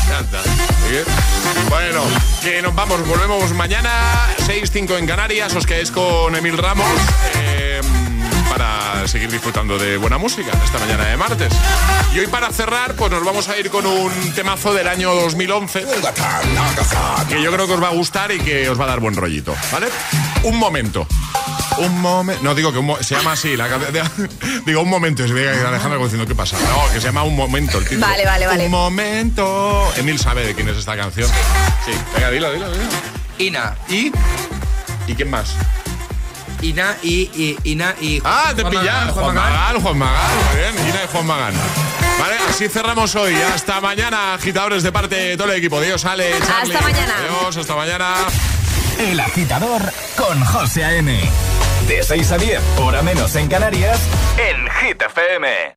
Ya 0.09 0.21
está. 0.21 0.43
Bueno, 1.69 2.03
que 2.43 2.63
nos 2.63 2.75
vamos, 2.75 3.07
volvemos 3.07 3.53
mañana, 3.53 3.91
6-5 4.47 4.99
en 4.99 5.07
Canarias, 5.07 5.55
os 5.55 5.67
quedáis 5.67 5.91
con 5.91 6.35
Emil 6.37 6.57
Ramos 6.57 6.87
eh, 7.35 7.66
para 8.57 9.07
seguir 9.07 9.31
disfrutando 9.31 9.79
de 9.79 9.99
buena 9.99 10.17
música 10.17 10.51
esta 10.65 10.79
mañana 10.79 11.05
de 11.05 11.17
martes. 11.19 11.53
Y 12.15 12.21
hoy 12.21 12.27
para 12.27 12.51
cerrar, 12.51 12.95
pues 12.95 13.11
nos 13.11 13.23
vamos 13.23 13.49
a 13.49 13.59
ir 13.59 13.69
con 13.71 13.85
un 13.85 14.33
temazo 14.35 14.73
del 14.73 14.89
año 14.89 15.15
2011, 15.15 15.85
que 17.29 17.43
yo 17.43 17.53
creo 17.53 17.67
que 17.67 17.73
os 17.75 17.83
va 17.83 17.89
a 17.89 17.93
gustar 17.93 18.33
y 18.33 18.39
que 18.41 18.69
os 18.71 18.81
va 18.81 18.85
a 18.85 18.89
dar 18.89 19.01
buen 19.01 19.15
rollito, 19.15 19.55
¿vale? 19.71 19.89
Un 20.45 20.57
momento. 20.57 21.07
Un 21.79 22.01
momento. 22.01 22.43
No, 22.43 22.55
digo 22.55 22.73
que 22.73 22.79
un 22.79 22.87
mo- 22.87 23.03
se 23.03 23.15
llama 23.17 23.33
así. 23.33 23.57
La, 23.57 23.69
digo 24.67 24.81
un 24.81 24.89
momento. 24.89 25.23
Y 25.25 25.29
se 25.29 25.35
ve 25.35 25.51
Alejandra 25.51 25.99
diciendo, 25.99 26.27
¿qué 26.27 26.35
pasa? 26.35 26.57
No, 26.59 26.91
que 26.95 27.01
se 27.01 27.07
llama 27.09 27.25
Un 27.25 27.37
momento 27.37 27.77
el 27.79 27.85
título. 27.85 28.07
Vale, 28.07 28.25
vale, 28.25 28.47
vale. 28.47 28.65
Un 28.65 28.71
momento. 28.71 29.93
Emil 29.97 30.19
sabe 30.19 30.47
de 30.47 30.55
quién 30.55 30.69
es 30.71 30.79
esta 30.79 30.97
canción. 30.97 31.29
Sí. 31.85 31.93
Venga, 32.15 32.31
dilo, 32.31 32.51
dilo, 32.53 32.71
dilo. 32.71 32.85
Ina. 33.39 33.75
¿Y? 33.91 34.11
¿Y 35.07 35.15
quién 35.15 35.29
más? 35.29 35.51
Ina 36.69 36.97
y, 37.03 37.31
y 37.35 37.57
Ina 37.73 37.95
y 38.01 38.21
Ah, 38.25 38.53
te. 38.55 38.63
Magán, 38.65 39.11
Juan 39.13 39.35
Magán. 39.35 39.53
Magán, 39.53 39.81
Juan 39.81 39.99
Magán. 39.99 40.31
Muy 40.51 40.57
bien. 40.61 40.89
Ina 40.89 41.05
y 41.05 41.09
Juan 41.13 41.27
Magán. 41.27 41.55
Vale, 42.19 42.37
así 42.49 42.69
cerramos 42.69 43.15
hoy. 43.15 43.35
Hasta 43.55 43.81
mañana, 43.81 44.35
agitadores 44.35 44.83
de 44.83 44.91
parte 44.93 45.15
de 45.17 45.37
todo 45.37 45.51
el 45.53 45.59
equipo. 45.59 45.81
Dios, 45.81 46.05
Ale, 46.05 46.31
Charlie. 46.47 46.75
Hasta 46.75 46.81
mañana. 46.89 47.15
Adiós, 47.19 47.57
hasta 47.57 47.77
mañana. 47.77 48.15
El 48.99 49.21
agitador 49.21 49.83
con 50.17 50.43
José 50.45 50.85
A.M. 50.85 51.21
De 51.87 52.03
6 52.03 52.33
a 52.33 52.39
10, 52.39 52.61
hora 52.79 53.03
menos 53.03 53.37
en 53.37 53.47
Canarias, 53.49 54.01
en 54.39 54.67
Hit 54.81 55.03
FM. 55.03 55.76